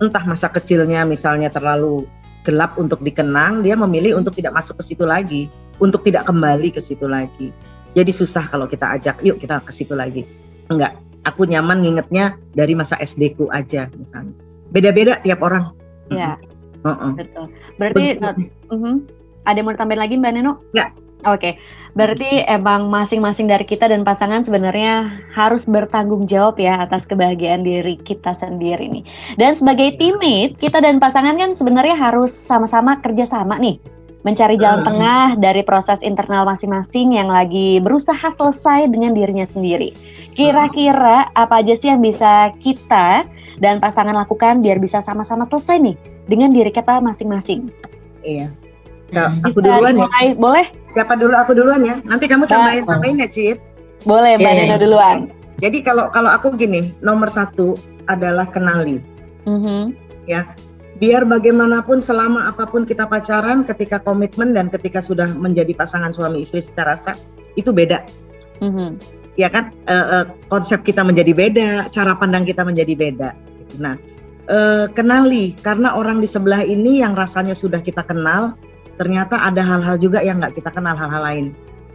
entah 0.00 0.24
masa 0.24 0.48
kecilnya 0.48 1.04
misalnya 1.04 1.52
terlalu 1.52 2.08
gelap 2.44 2.76
untuk 2.80 3.04
dikenang 3.04 3.60
dia 3.60 3.76
memilih 3.76 4.16
untuk 4.16 4.32
tidak 4.32 4.56
masuk 4.56 4.80
ke 4.80 4.84
situ 4.92 5.04
lagi 5.04 5.52
untuk 5.80 6.04
tidak 6.04 6.24
kembali 6.24 6.72
ke 6.72 6.80
situ 6.80 7.04
lagi 7.04 7.52
jadi 7.96 8.12
susah 8.14 8.46
kalau 8.50 8.66
kita 8.70 8.86
ajak 8.98 9.18
yuk 9.22 9.38
kita 9.42 9.62
ke 9.62 9.72
situ 9.74 9.94
lagi. 9.96 10.26
Enggak. 10.70 10.98
Aku 11.28 11.44
nyaman 11.44 11.84
ngingetnya 11.84 12.40
dari 12.56 12.72
masa 12.72 12.96
SD 12.96 13.36
ku 13.36 13.52
aja 13.52 13.92
misalnya. 13.92 14.32
Beda-beda 14.72 15.20
tiap 15.20 15.44
orang. 15.44 15.76
Ya 16.08 16.40
uh 16.80 16.90
-uh. 16.90 17.12
betul. 17.12 17.46
Berarti 17.76 18.04
uh, 18.24 18.32
uh 18.72 18.78
-huh 18.78 18.96
ada 19.50 19.56
yang 19.60 19.66
mau 19.68 19.74
ditambahin 19.74 20.00
lagi 20.00 20.14
Mbak 20.18 20.32
Neno? 20.36 20.52
Enggak. 20.74 20.90
Oke, 21.28 21.52
okay. 21.52 21.54
berarti 21.92 22.48
emang 22.48 22.88
masing-masing 22.88 23.44
dari 23.44 23.68
kita 23.68 23.92
dan 23.92 24.08
pasangan 24.08 24.40
sebenarnya 24.40 25.20
harus 25.36 25.68
bertanggung 25.68 26.24
jawab 26.24 26.56
ya 26.56 26.80
atas 26.80 27.04
kebahagiaan 27.04 27.60
diri 27.60 28.00
kita 28.00 28.32
sendiri 28.40 28.88
nih. 28.88 29.04
Dan 29.36 29.52
sebagai 29.52 30.00
teammate, 30.00 30.56
kita 30.56 30.80
dan 30.80 30.96
pasangan 30.96 31.36
kan 31.36 31.52
sebenarnya 31.52 31.92
harus 31.92 32.32
sama-sama 32.32 32.96
kerjasama 33.04 33.60
nih, 33.60 33.76
mencari 34.20 34.60
jalan 34.60 34.84
uh. 34.84 34.86
tengah 34.86 35.24
dari 35.40 35.62
proses 35.64 36.00
internal 36.04 36.44
masing-masing 36.44 37.16
yang 37.16 37.28
lagi 37.32 37.80
berusaha 37.80 38.32
selesai 38.36 38.88
dengan 38.92 39.16
dirinya 39.16 39.44
sendiri. 39.48 39.96
Kira-kira 40.36 41.32
apa 41.36 41.64
aja 41.64 41.74
sih 41.76 41.88
yang 41.88 42.04
bisa 42.04 42.52
kita 42.60 43.24
dan 43.60 43.80
pasangan 43.80 44.16
lakukan 44.16 44.64
biar 44.64 44.80
bisa 44.80 45.04
sama-sama 45.04 45.44
selesai 45.48 45.76
nih 45.80 45.96
dengan 46.28 46.52
diri 46.52 46.72
kita 46.72 47.00
masing-masing? 47.00 47.68
Iya. 48.24 48.52
Nah, 49.10 49.34
aku 49.42 49.58
duluan 49.58 49.98
ya. 49.98 50.06
Mulai, 50.06 50.26
boleh? 50.38 50.66
Siapa 50.86 51.18
dulu? 51.18 51.34
Aku 51.34 51.52
duluan 51.52 51.82
ya. 51.82 51.98
Nanti 52.06 52.30
kamu 52.30 52.46
tambahin 52.46 52.86
tambahin 52.86 53.18
ya, 53.18 53.28
Cid. 53.28 53.58
Boleh, 54.06 54.38
Mbak 54.38 54.52
yeah. 54.54 54.58
Deno 54.64 54.76
duluan. 54.78 55.16
Jadi 55.60 55.84
kalau 55.84 56.08
kalau 56.14 56.30
aku 56.30 56.54
gini, 56.56 56.94
nomor 57.04 57.28
satu 57.28 57.76
adalah 58.08 58.48
kenali. 58.48 59.02
Mm-hmm. 59.44 59.82
Ya, 60.30 60.46
biar 61.00 61.24
bagaimanapun 61.24 62.04
selama 62.04 62.46
apa 62.46 62.68
pun 62.68 62.84
kita 62.84 63.08
pacaran, 63.08 63.64
ketika 63.64 63.98
komitmen 64.04 64.52
dan 64.52 64.68
ketika 64.68 65.00
sudah 65.00 65.26
menjadi 65.32 65.72
pasangan 65.72 66.12
suami 66.12 66.44
istri 66.44 66.60
secara 66.60 66.94
sah 66.94 67.16
itu 67.56 67.72
beda. 67.72 68.04
Mm-hmm. 68.60 68.90
Ya 69.40 69.48
kan, 69.48 69.72
e, 69.88 69.96
e, 69.96 70.16
konsep 70.52 70.84
kita 70.84 71.00
menjadi 71.00 71.32
beda, 71.32 71.68
cara 71.88 72.12
pandang 72.20 72.44
kita 72.44 72.60
menjadi 72.68 72.92
beda. 72.92 73.32
Nah, 73.80 73.96
e, 74.44 74.58
kenali 74.92 75.56
karena 75.64 75.96
orang 75.96 76.20
di 76.20 76.28
sebelah 76.28 76.60
ini 76.60 77.00
yang 77.00 77.16
rasanya 77.16 77.56
sudah 77.56 77.80
kita 77.80 78.04
kenal, 78.04 78.52
ternyata 79.00 79.40
ada 79.40 79.64
hal-hal 79.64 79.96
juga 79.96 80.20
yang 80.20 80.44
nggak 80.44 80.60
kita 80.60 80.68
kenal 80.68 80.92
hal-hal 80.92 81.24
lain. 81.24 81.46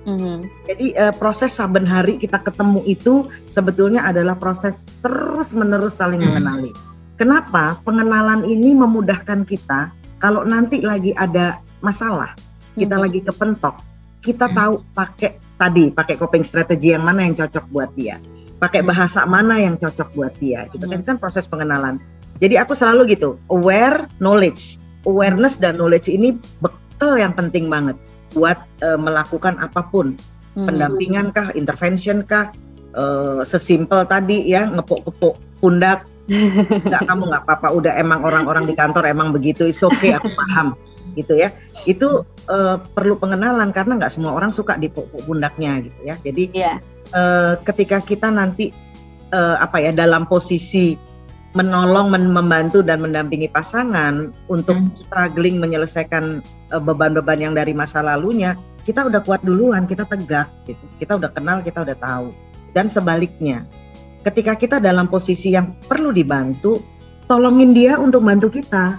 Mm-hmm. 0.05 0.37
Jadi 0.69 0.87
uh, 1.01 1.13
proses 1.17 1.49
saben 1.49 1.81
hari 1.81 2.21
kita 2.21 2.37
ketemu 2.37 2.85
itu 2.85 3.25
sebetulnya 3.49 4.05
adalah 4.05 4.37
proses 4.37 4.85
terus 5.01 5.49
menerus 5.57 5.97
saling 5.97 6.21
mm-hmm. 6.21 6.45
mengenali. 6.45 6.71
Kenapa? 7.15 7.79
Pengenalan 7.87 8.43
ini 8.43 8.75
memudahkan 8.75 9.47
kita 9.47 9.91
kalau 10.19 10.43
nanti 10.43 10.83
lagi 10.83 11.11
ada 11.15 11.59
masalah, 11.79 12.35
kita 12.75 12.95
mm-hmm. 12.95 13.03
lagi 13.03 13.19
kepentok, 13.23 13.75
kita 14.23 14.49
mm-hmm. 14.49 14.59
tahu 14.59 14.73
pakai 14.95 15.31
tadi 15.55 15.85
pakai 15.93 16.15
coping 16.19 16.43
strategi 16.43 16.91
yang 16.91 17.07
mana 17.07 17.23
yang 17.23 17.35
cocok 17.35 17.65
buat 17.71 17.91
dia, 17.95 18.19
pakai 18.59 18.83
mm-hmm. 18.83 18.91
bahasa 18.91 19.21
mana 19.23 19.55
yang 19.61 19.75
cocok 19.79 20.11
buat 20.17 20.33
dia. 20.41 20.67
Gitu 20.71 20.83
mm-hmm. 20.83 21.07
kan 21.07 21.15
proses 21.19 21.47
pengenalan. 21.47 22.01
Jadi 22.43 22.59
aku 22.59 22.75
selalu 22.75 23.15
gitu, 23.15 23.39
aware, 23.47 24.11
knowledge, 24.19 24.75
awareness 25.07 25.55
dan 25.55 25.79
knowledge 25.79 26.11
ini 26.11 26.35
bekal 26.59 27.15
yang 27.15 27.31
penting 27.31 27.71
banget 27.71 27.95
buat 28.35 28.59
uh, 28.83 28.99
melakukan 28.99 29.55
apa 29.63 29.87
pun 29.87 30.19
hmm. 30.59 30.67
pendampingan 30.67 31.31
kah 31.31 31.55
intervention 31.55 32.25
kah 32.27 32.51
uh, 32.97 33.39
sesimpel 33.47 34.03
tadi 34.03 34.43
ya 34.51 34.67
ngepuk-kepuk 34.67 35.39
pundak 35.63 36.03
nggak 36.25 37.03
kamu 37.05 37.23
nggak 37.29 37.43
apa-apa 37.45 37.67
udah 37.75 37.93
emang 38.01 38.25
orang-orang 38.25 38.65
di 38.65 38.73
kantor 38.73 39.05
emang 39.05 39.29
begitu 39.29 39.69
is 39.69 39.77
okay 39.85 40.17
aku 40.17 40.25
paham 40.33 40.73
gitu 41.13 41.37
ya 41.37 41.53
itu 41.85 42.25
uh, 42.49 42.81
perlu 42.81 43.15
pengenalan 43.15 43.69
karena 43.71 43.95
nggak 44.01 44.13
semua 44.13 44.33
orang 44.33 44.49
suka 44.49 44.75
dipuk 44.75 45.05
pundaknya 45.23 45.85
gitu 45.85 45.99
ya 46.01 46.15
jadi 46.25 46.43
yeah. 46.51 46.77
uh, 47.13 47.53
ketika 47.61 48.01
kita 48.01 48.33
nanti 48.33 48.73
uh, 49.31 49.61
apa 49.61 49.79
ya 49.79 49.91
dalam 49.93 50.25
posisi 50.25 50.97
menolong, 51.55 52.11
membantu 52.11 52.83
dan 52.83 52.99
mendampingi 52.99 53.47
pasangan 53.47 54.35
untuk 54.51 54.75
hmm. 54.75 54.91
struggling 54.93 55.57
menyelesaikan 55.57 56.43
eh, 56.43 56.81
beban-beban 56.83 57.39
yang 57.39 57.53
dari 57.55 57.71
masa 57.71 58.03
lalunya, 58.03 58.59
kita 58.83 59.07
udah 59.07 59.23
kuat 59.23 59.41
duluan, 59.41 59.87
kita 59.87 60.03
tegak 60.03 60.51
gitu. 60.67 60.83
Kita 60.99 61.15
udah 61.15 61.31
kenal, 61.31 61.63
kita 61.63 61.87
udah 61.87 61.95
tahu. 61.95 62.35
Dan 62.75 62.91
sebaliknya, 62.91 63.63
ketika 64.25 64.57
kita 64.57 64.77
dalam 64.81 65.05
posisi 65.05 65.53
yang 65.53 65.77
perlu 65.85 66.09
dibantu, 66.09 66.81
tolongin 67.29 67.71
dia 67.71 68.01
untuk 68.01 68.25
bantu 68.25 68.49
kita. 68.49 68.97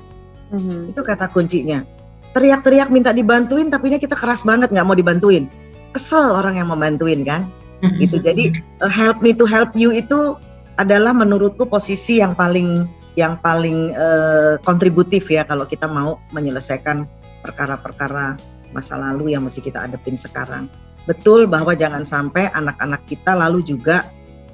Hmm. 0.55 0.95
Itu 0.95 1.03
kata 1.03 1.27
kuncinya. 1.35 1.83
Teriak-teriak 2.31 2.95
minta 2.95 3.11
dibantuin, 3.11 3.67
tapi 3.67 3.91
kita 3.99 4.15
keras 4.15 4.47
banget 4.47 4.71
nggak 4.71 4.87
mau 4.87 4.95
dibantuin. 4.95 5.51
Kesel 5.91 6.31
orang 6.31 6.63
yang 6.63 6.71
membantuin 6.71 7.27
kan. 7.27 7.51
Hmm. 7.83 7.99
Gitu. 7.99 8.23
Jadi 8.23 8.55
uh, 8.81 8.93
help 8.93 9.19
me 9.21 9.35
to 9.35 9.45
help 9.45 9.75
you 9.75 9.91
itu 9.91 10.39
adalah 10.79 11.11
menurutku 11.11 11.67
posisi 11.67 12.23
yang 12.23 12.37
paling 12.37 12.87
yang 13.17 13.41
paling 13.41 13.97
uh, 13.97 14.61
kontributif 14.61 15.25
ya 15.33 15.49
kalau 15.49 15.65
kita 15.65 15.89
mau 15.89 16.21
menyelesaikan 16.37 17.09
perkara-perkara 17.41 18.37
masa 18.77 19.01
lalu 19.01 19.33
yang 19.33 19.49
mesti 19.49 19.65
kita 19.65 19.89
adepin 19.89 20.21
sekarang. 20.21 20.69
Betul 21.09 21.49
bahwa 21.49 21.73
jangan 21.73 22.05
sampai 22.05 22.53
anak-anak 22.53 23.09
kita 23.09 23.33
lalu 23.33 23.65
juga 23.65 24.05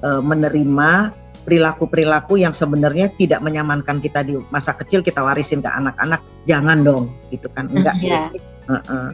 uh, 0.03 0.23
menerima 0.23 1.15
perilaku-perilaku 1.43 2.39
yang 2.39 2.55
sebenarnya 2.55 3.11
tidak 3.19 3.43
menyamankan 3.43 3.99
kita 3.99 4.23
di 4.23 4.39
masa 4.55 4.75
kecil 4.79 5.03
kita 5.03 5.19
warisin 5.19 5.59
ke 5.59 5.67
anak-anak. 5.67 6.23
Jangan 6.47 6.87
dong, 6.87 7.11
gitu 7.35 7.51
kan? 7.51 7.67
Enggak. 7.73 7.99
Yeah. 7.99 8.31
Uh 8.71 8.79
-uh. 8.87 9.07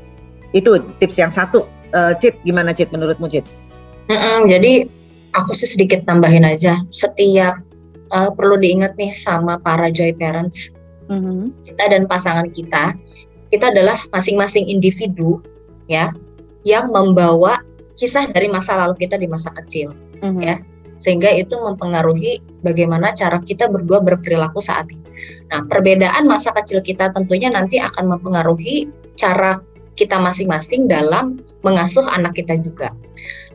Itu 0.52 0.76
tips 1.00 1.16
yang 1.16 1.32
satu. 1.32 1.64
Uh, 1.88 2.12
Cit, 2.20 2.36
gimana 2.44 2.76
Cit 2.76 2.92
menurutmu 2.92 3.32
Cit? 3.32 3.48
Mm 4.12 4.16
-mm, 4.16 4.38
jadi 4.44 4.72
aku 5.36 5.52
sih 5.52 5.68
sedikit 5.68 6.04
tambahin 6.08 6.44
aja 6.44 6.80
setiap 6.88 7.60
uh, 8.12 8.30
perlu 8.32 8.56
diingat 8.56 8.96
nih 8.96 9.12
sama 9.12 9.60
para 9.60 9.92
joy 9.92 10.14
parents 10.16 10.72
mm-hmm. 11.10 11.52
kita 11.68 11.84
dan 11.92 12.02
pasangan 12.08 12.48
kita 12.48 12.96
kita 13.48 13.72
adalah 13.72 13.96
masing-masing 14.12 14.68
individu 14.68 15.40
ya 15.88 16.12
yang 16.64 16.92
membawa 16.92 17.60
kisah 17.96 18.28
dari 18.30 18.46
masa 18.48 18.76
lalu 18.76 19.06
kita 19.06 19.16
di 19.16 19.28
masa 19.28 19.52
kecil 19.56 19.92
mm-hmm. 20.20 20.42
ya 20.42 20.56
sehingga 20.98 21.30
itu 21.30 21.54
mempengaruhi 21.54 22.42
bagaimana 22.66 23.14
cara 23.14 23.38
kita 23.42 23.70
berdua 23.70 24.02
berperilaku 24.02 24.58
saat 24.58 24.90
ini. 24.90 25.02
Nah, 25.50 25.64
perbedaan 25.66 26.26
masa 26.26 26.52
kecil 26.54 26.82
kita 26.84 27.10
tentunya 27.14 27.48
nanti 27.50 27.78
akan 27.80 28.18
mempengaruhi 28.18 28.90
cara 29.18 29.62
kita 29.98 30.18
masing-masing 30.18 30.86
dalam 30.86 31.42
mengasuh 31.66 32.06
anak 32.06 32.38
kita 32.38 32.54
juga. 32.62 32.94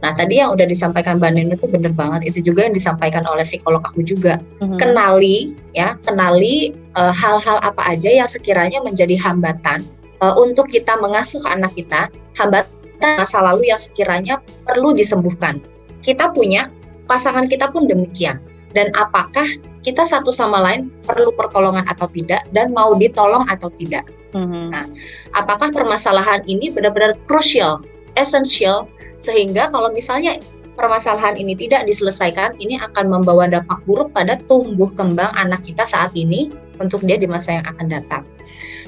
Nah 0.04 0.12
tadi 0.12 0.44
yang 0.44 0.52
udah 0.52 0.68
disampaikan 0.68 1.16
Mbak 1.16 1.32
Neno 1.32 1.56
itu 1.56 1.72
bener 1.72 1.96
banget. 1.96 2.28
Itu 2.36 2.52
juga 2.52 2.68
yang 2.68 2.76
disampaikan 2.76 3.24
oleh 3.24 3.48
psikolog 3.48 3.80
aku 3.80 4.04
juga. 4.04 4.44
Mm-hmm. 4.60 4.76
Kenali 4.76 5.56
ya, 5.72 5.96
kenali 6.04 6.76
uh, 7.00 7.16
hal-hal 7.16 7.64
apa 7.64 7.80
aja 7.88 8.12
yang 8.12 8.28
sekiranya 8.28 8.84
menjadi 8.84 9.16
hambatan 9.16 9.88
uh, 10.20 10.36
untuk 10.36 10.68
kita 10.68 11.00
mengasuh 11.00 11.40
anak 11.48 11.72
kita. 11.72 12.12
Hambatan 12.36 12.68
masa 13.16 13.40
lalu 13.40 13.72
yang 13.72 13.80
sekiranya 13.80 14.44
perlu 14.68 14.92
disembuhkan. 14.92 15.64
Kita 16.04 16.36
punya, 16.36 16.68
pasangan 17.14 17.46
kita 17.46 17.70
pun 17.70 17.86
demikian. 17.86 18.42
Dan 18.74 18.90
apakah 18.98 19.46
kita 19.86 20.02
satu 20.02 20.34
sama 20.34 20.58
lain 20.66 20.90
perlu 21.06 21.30
pertolongan 21.38 21.86
atau 21.86 22.10
tidak 22.10 22.42
dan 22.50 22.74
mau 22.74 22.98
ditolong 22.98 23.46
atau 23.46 23.70
tidak. 23.70 24.02
Mm-hmm. 24.34 24.74
Nah, 24.74 24.90
apakah 25.38 25.70
permasalahan 25.70 26.42
ini 26.50 26.74
benar-benar 26.74 27.14
krusial, 27.30 27.86
esensial 28.18 28.90
sehingga 29.22 29.70
kalau 29.70 29.94
misalnya 29.94 30.42
permasalahan 30.74 31.38
ini 31.38 31.54
tidak 31.54 31.86
diselesaikan, 31.86 32.58
ini 32.58 32.82
akan 32.82 33.14
membawa 33.14 33.46
dampak 33.46 33.78
buruk 33.86 34.10
pada 34.10 34.34
tumbuh 34.50 34.90
kembang 34.98 35.30
anak 35.38 35.62
kita 35.62 35.86
saat 35.86 36.10
ini 36.18 36.50
untuk 36.82 37.06
dia 37.06 37.22
di 37.22 37.30
masa 37.30 37.62
yang 37.62 37.66
akan 37.70 37.94
datang. 37.94 38.24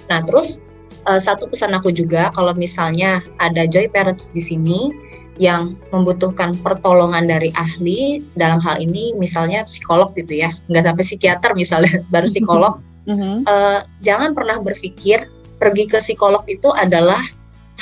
Nah, 0.10 0.26
terus 0.26 0.66
uh, 1.06 1.22
satu 1.22 1.46
pesan 1.46 1.78
aku 1.78 1.94
juga 1.94 2.34
kalau 2.34 2.58
misalnya 2.58 3.22
ada 3.38 3.70
joy 3.70 3.86
parents 3.86 4.34
di 4.34 4.42
sini 4.42 4.90
yang 5.36 5.76
membutuhkan 5.92 6.56
pertolongan 6.64 7.28
dari 7.28 7.52
ahli 7.56 8.24
dalam 8.40 8.64
hal 8.64 8.80
ini 8.80 9.12
misalnya 9.20 9.68
psikolog 9.68 10.16
gitu 10.16 10.48
ya. 10.48 10.52
Nggak 10.72 10.84
sampai 10.92 11.04
psikiater 11.04 11.52
misalnya 11.54 11.94
baru 12.14 12.28
psikolog. 12.28 12.74
Uh, 13.06 13.80
jangan 14.08 14.32
pernah 14.32 14.58
berpikir 14.64 15.28
pergi 15.60 15.84
ke 15.88 16.00
psikolog 16.00 16.44
itu 16.48 16.72
adalah 16.72 17.22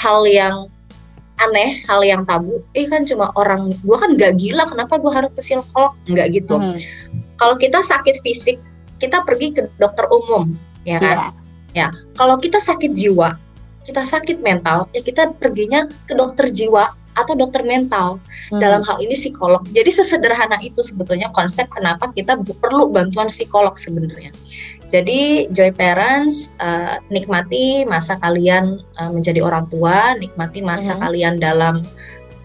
hal 0.02 0.26
yang 0.26 0.68
aneh 1.38 1.82
hal 1.86 2.02
yang 2.02 2.26
tabu. 2.26 2.62
Eh 2.74 2.90
kan 2.90 3.06
cuma 3.06 3.30
orang 3.38 3.70
gue 3.70 3.98
kan 3.98 4.14
gak 4.18 4.38
gila 4.38 4.70
kenapa 4.70 4.98
gue 5.02 5.12
harus 5.14 5.32
ke 5.34 5.42
psikolog? 5.42 5.94
Nggak 6.10 6.28
gitu. 6.34 6.58
Hmm. 6.58 6.78
kalau 7.34 7.60
kita 7.60 7.82
sakit 7.84 8.24
fisik 8.24 8.62
kita 9.04 9.20
pergi 9.28 9.52
ke 9.52 9.62
dokter 9.82 10.08
umum 10.08 10.56
ya 10.88 10.96
kan? 11.02 11.36
Yeah. 11.76 11.90
ya 11.92 12.16
kalau 12.16 12.40
kita 12.40 12.62
sakit 12.62 12.96
jiwa 12.96 13.36
kita 13.84 14.00
sakit 14.00 14.40
mental 14.40 14.88
ya 14.96 15.04
kita 15.04 15.36
perginya 15.36 15.92
ke 16.08 16.16
dokter 16.16 16.48
jiwa 16.48 16.96
atau 17.14 17.34
dokter 17.38 17.62
mental 17.66 18.18
hmm. 18.50 18.60
dalam 18.60 18.82
hal 18.86 18.98
ini 19.02 19.14
psikolog. 19.14 19.62
Jadi 19.70 19.90
sesederhana 19.90 20.58
itu 20.62 20.82
sebetulnya 20.82 21.30
konsep 21.34 21.70
kenapa 21.70 22.10
kita 22.14 22.38
perlu 22.38 22.90
bantuan 22.90 23.30
psikolog 23.30 23.78
sebenarnya. 23.78 24.34
Jadi 24.94 25.50
joy 25.50 25.74
parents 25.74 26.54
uh, 26.62 27.02
nikmati 27.10 27.82
masa 27.90 28.22
kalian 28.22 28.78
uh, 29.02 29.10
menjadi 29.10 29.42
orang 29.42 29.66
tua, 29.66 30.14
nikmati 30.22 30.62
masa 30.62 30.94
hmm. 30.94 31.02
kalian 31.02 31.34
dalam 31.42 31.82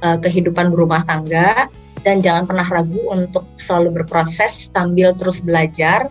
uh, 0.00 0.16
kehidupan 0.16 0.72
berumah 0.72 1.04
tangga 1.04 1.68
dan 2.06 2.22
jangan 2.24 2.48
pernah 2.48 2.64
ragu 2.64 3.02
untuk 3.10 3.44
selalu 3.58 4.00
berproses 4.00 4.70
sambil 4.72 5.12
terus 5.18 5.42
belajar 5.44 6.08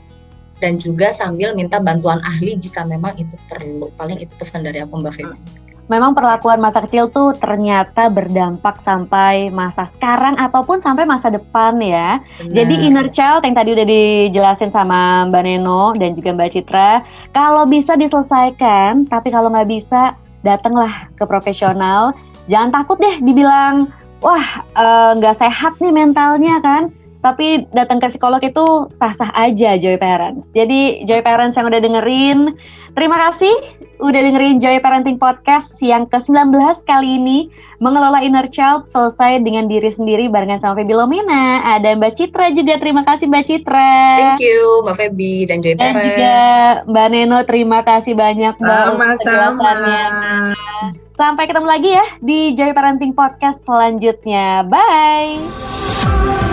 dan 0.57 0.81
juga 0.81 1.13
sambil 1.13 1.53
minta 1.53 1.77
bantuan 1.77 2.21
ahli 2.25 2.57
jika 2.57 2.81
memang 2.85 3.13
itu 3.17 3.37
perlu. 3.49 3.93
Paling 3.97 4.21
itu 4.21 4.33
pesan 4.37 4.65
dari 4.65 4.81
aku 4.81 4.93
Mbak 4.99 5.13
Feby. 5.13 5.66
Memang 5.87 6.11
perlakuan 6.11 6.59
masa 6.59 6.83
kecil 6.83 7.07
tuh 7.15 7.31
ternyata 7.39 8.11
berdampak 8.11 8.83
sampai 8.83 9.47
masa 9.47 9.87
sekarang 9.87 10.35
ataupun 10.35 10.83
sampai 10.83 11.07
masa 11.07 11.31
depan 11.31 11.79
ya. 11.79 12.19
Benar. 12.43 12.51
Jadi 12.51 12.75
inner 12.83 13.07
child 13.07 13.47
yang 13.47 13.55
tadi 13.55 13.71
udah 13.71 13.87
dijelasin 13.87 14.71
sama 14.75 15.31
Mbak 15.31 15.43
Neno 15.47 15.95
dan 15.95 16.11
juga 16.11 16.35
Mbak 16.35 16.51
Citra, 16.51 16.91
kalau 17.31 17.63
bisa 17.63 17.95
diselesaikan, 17.95 19.07
tapi 19.07 19.31
kalau 19.31 19.47
nggak 19.47 19.71
bisa, 19.71 20.11
datanglah 20.43 21.07
ke 21.15 21.23
profesional. 21.23 22.11
Jangan 22.51 22.75
takut 22.75 22.99
deh 22.99 23.23
dibilang, 23.23 23.87
wah 24.19 24.63
eh, 24.75 25.11
nggak 25.19 25.35
uh, 25.35 25.39
sehat 25.39 25.79
nih 25.79 25.95
mentalnya 25.95 26.59
kan. 26.59 26.91
Tapi 27.27 27.67
datang 27.75 27.99
ke 27.99 28.07
psikolog 28.07 28.39
itu 28.39 28.87
sah-sah 28.95 29.27
aja 29.35 29.75
Joy 29.75 29.99
Parents. 29.99 30.47
Jadi 30.55 31.03
Joy 31.03 31.19
Parents 31.19 31.59
yang 31.59 31.67
udah 31.67 31.83
dengerin, 31.83 32.55
terima 32.95 33.19
kasih 33.27 33.51
udah 33.99 34.19
dengerin 34.31 34.63
Joy 34.63 34.79
Parenting 34.79 35.19
Podcast 35.19 35.75
yang 35.83 36.07
ke-19 36.07 36.55
kali 36.87 37.19
ini. 37.19 37.39
Mengelola 37.77 38.25
inner 38.25 38.49
child 38.49 38.89
selesai 38.89 39.45
dengan 39.45 39.69
diri 39.69 39.93
sendiri 39.93 40.25
barengan 40.33 40.57
sama 40.57 40.81
Feby 40.81 40.97
Lomina. 40.97 41.61
Ada 41.77 41.93
Mbak 41.93 42.13
Citra 42.17 42.49
juga, 42.49 42.81
terima 42.81 43.05
kasih 43.05 43.29
Mbak 43.29 43.43
Citra. 43.45 43.93
Thank 44.17 44.41
you 44.41 44.81
Mbak 44.81 44.95
Feby 44.97 45.45
dan 45.45 45.61
Joy 45.61 45.77
Dan 45.77 45.93
Parents. 45.93 46.01
juga 46.09 46.37
Mbak 46.89 47.07
Neno, 47.13 47.39
terima 47.45 47.79
kasih 47.85 48.17
banyak 48.17 48.57
Mbak 48.57 48.81
Sama-sama. 48.81 49.71
Sampai 51.13 51.45
ketemu 51.45 51.67
lagi 51.69 51.89
ya 51.93 52.05
di 52.17 52.57
Joy 52.57 52.73
Parenting 52.73 53.13
Podcast 53.13 53.61
selanjutnya. 53.61 54.65
Bye. 54.65 56.46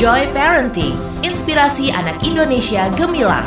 Joy 0.00 0.32
Parenting, 0.32 0.96
inspirasi 1.20 1.92
anak 1.92 2.24
Indonesia 2.24 2.88
gemilang. 2.96 3.44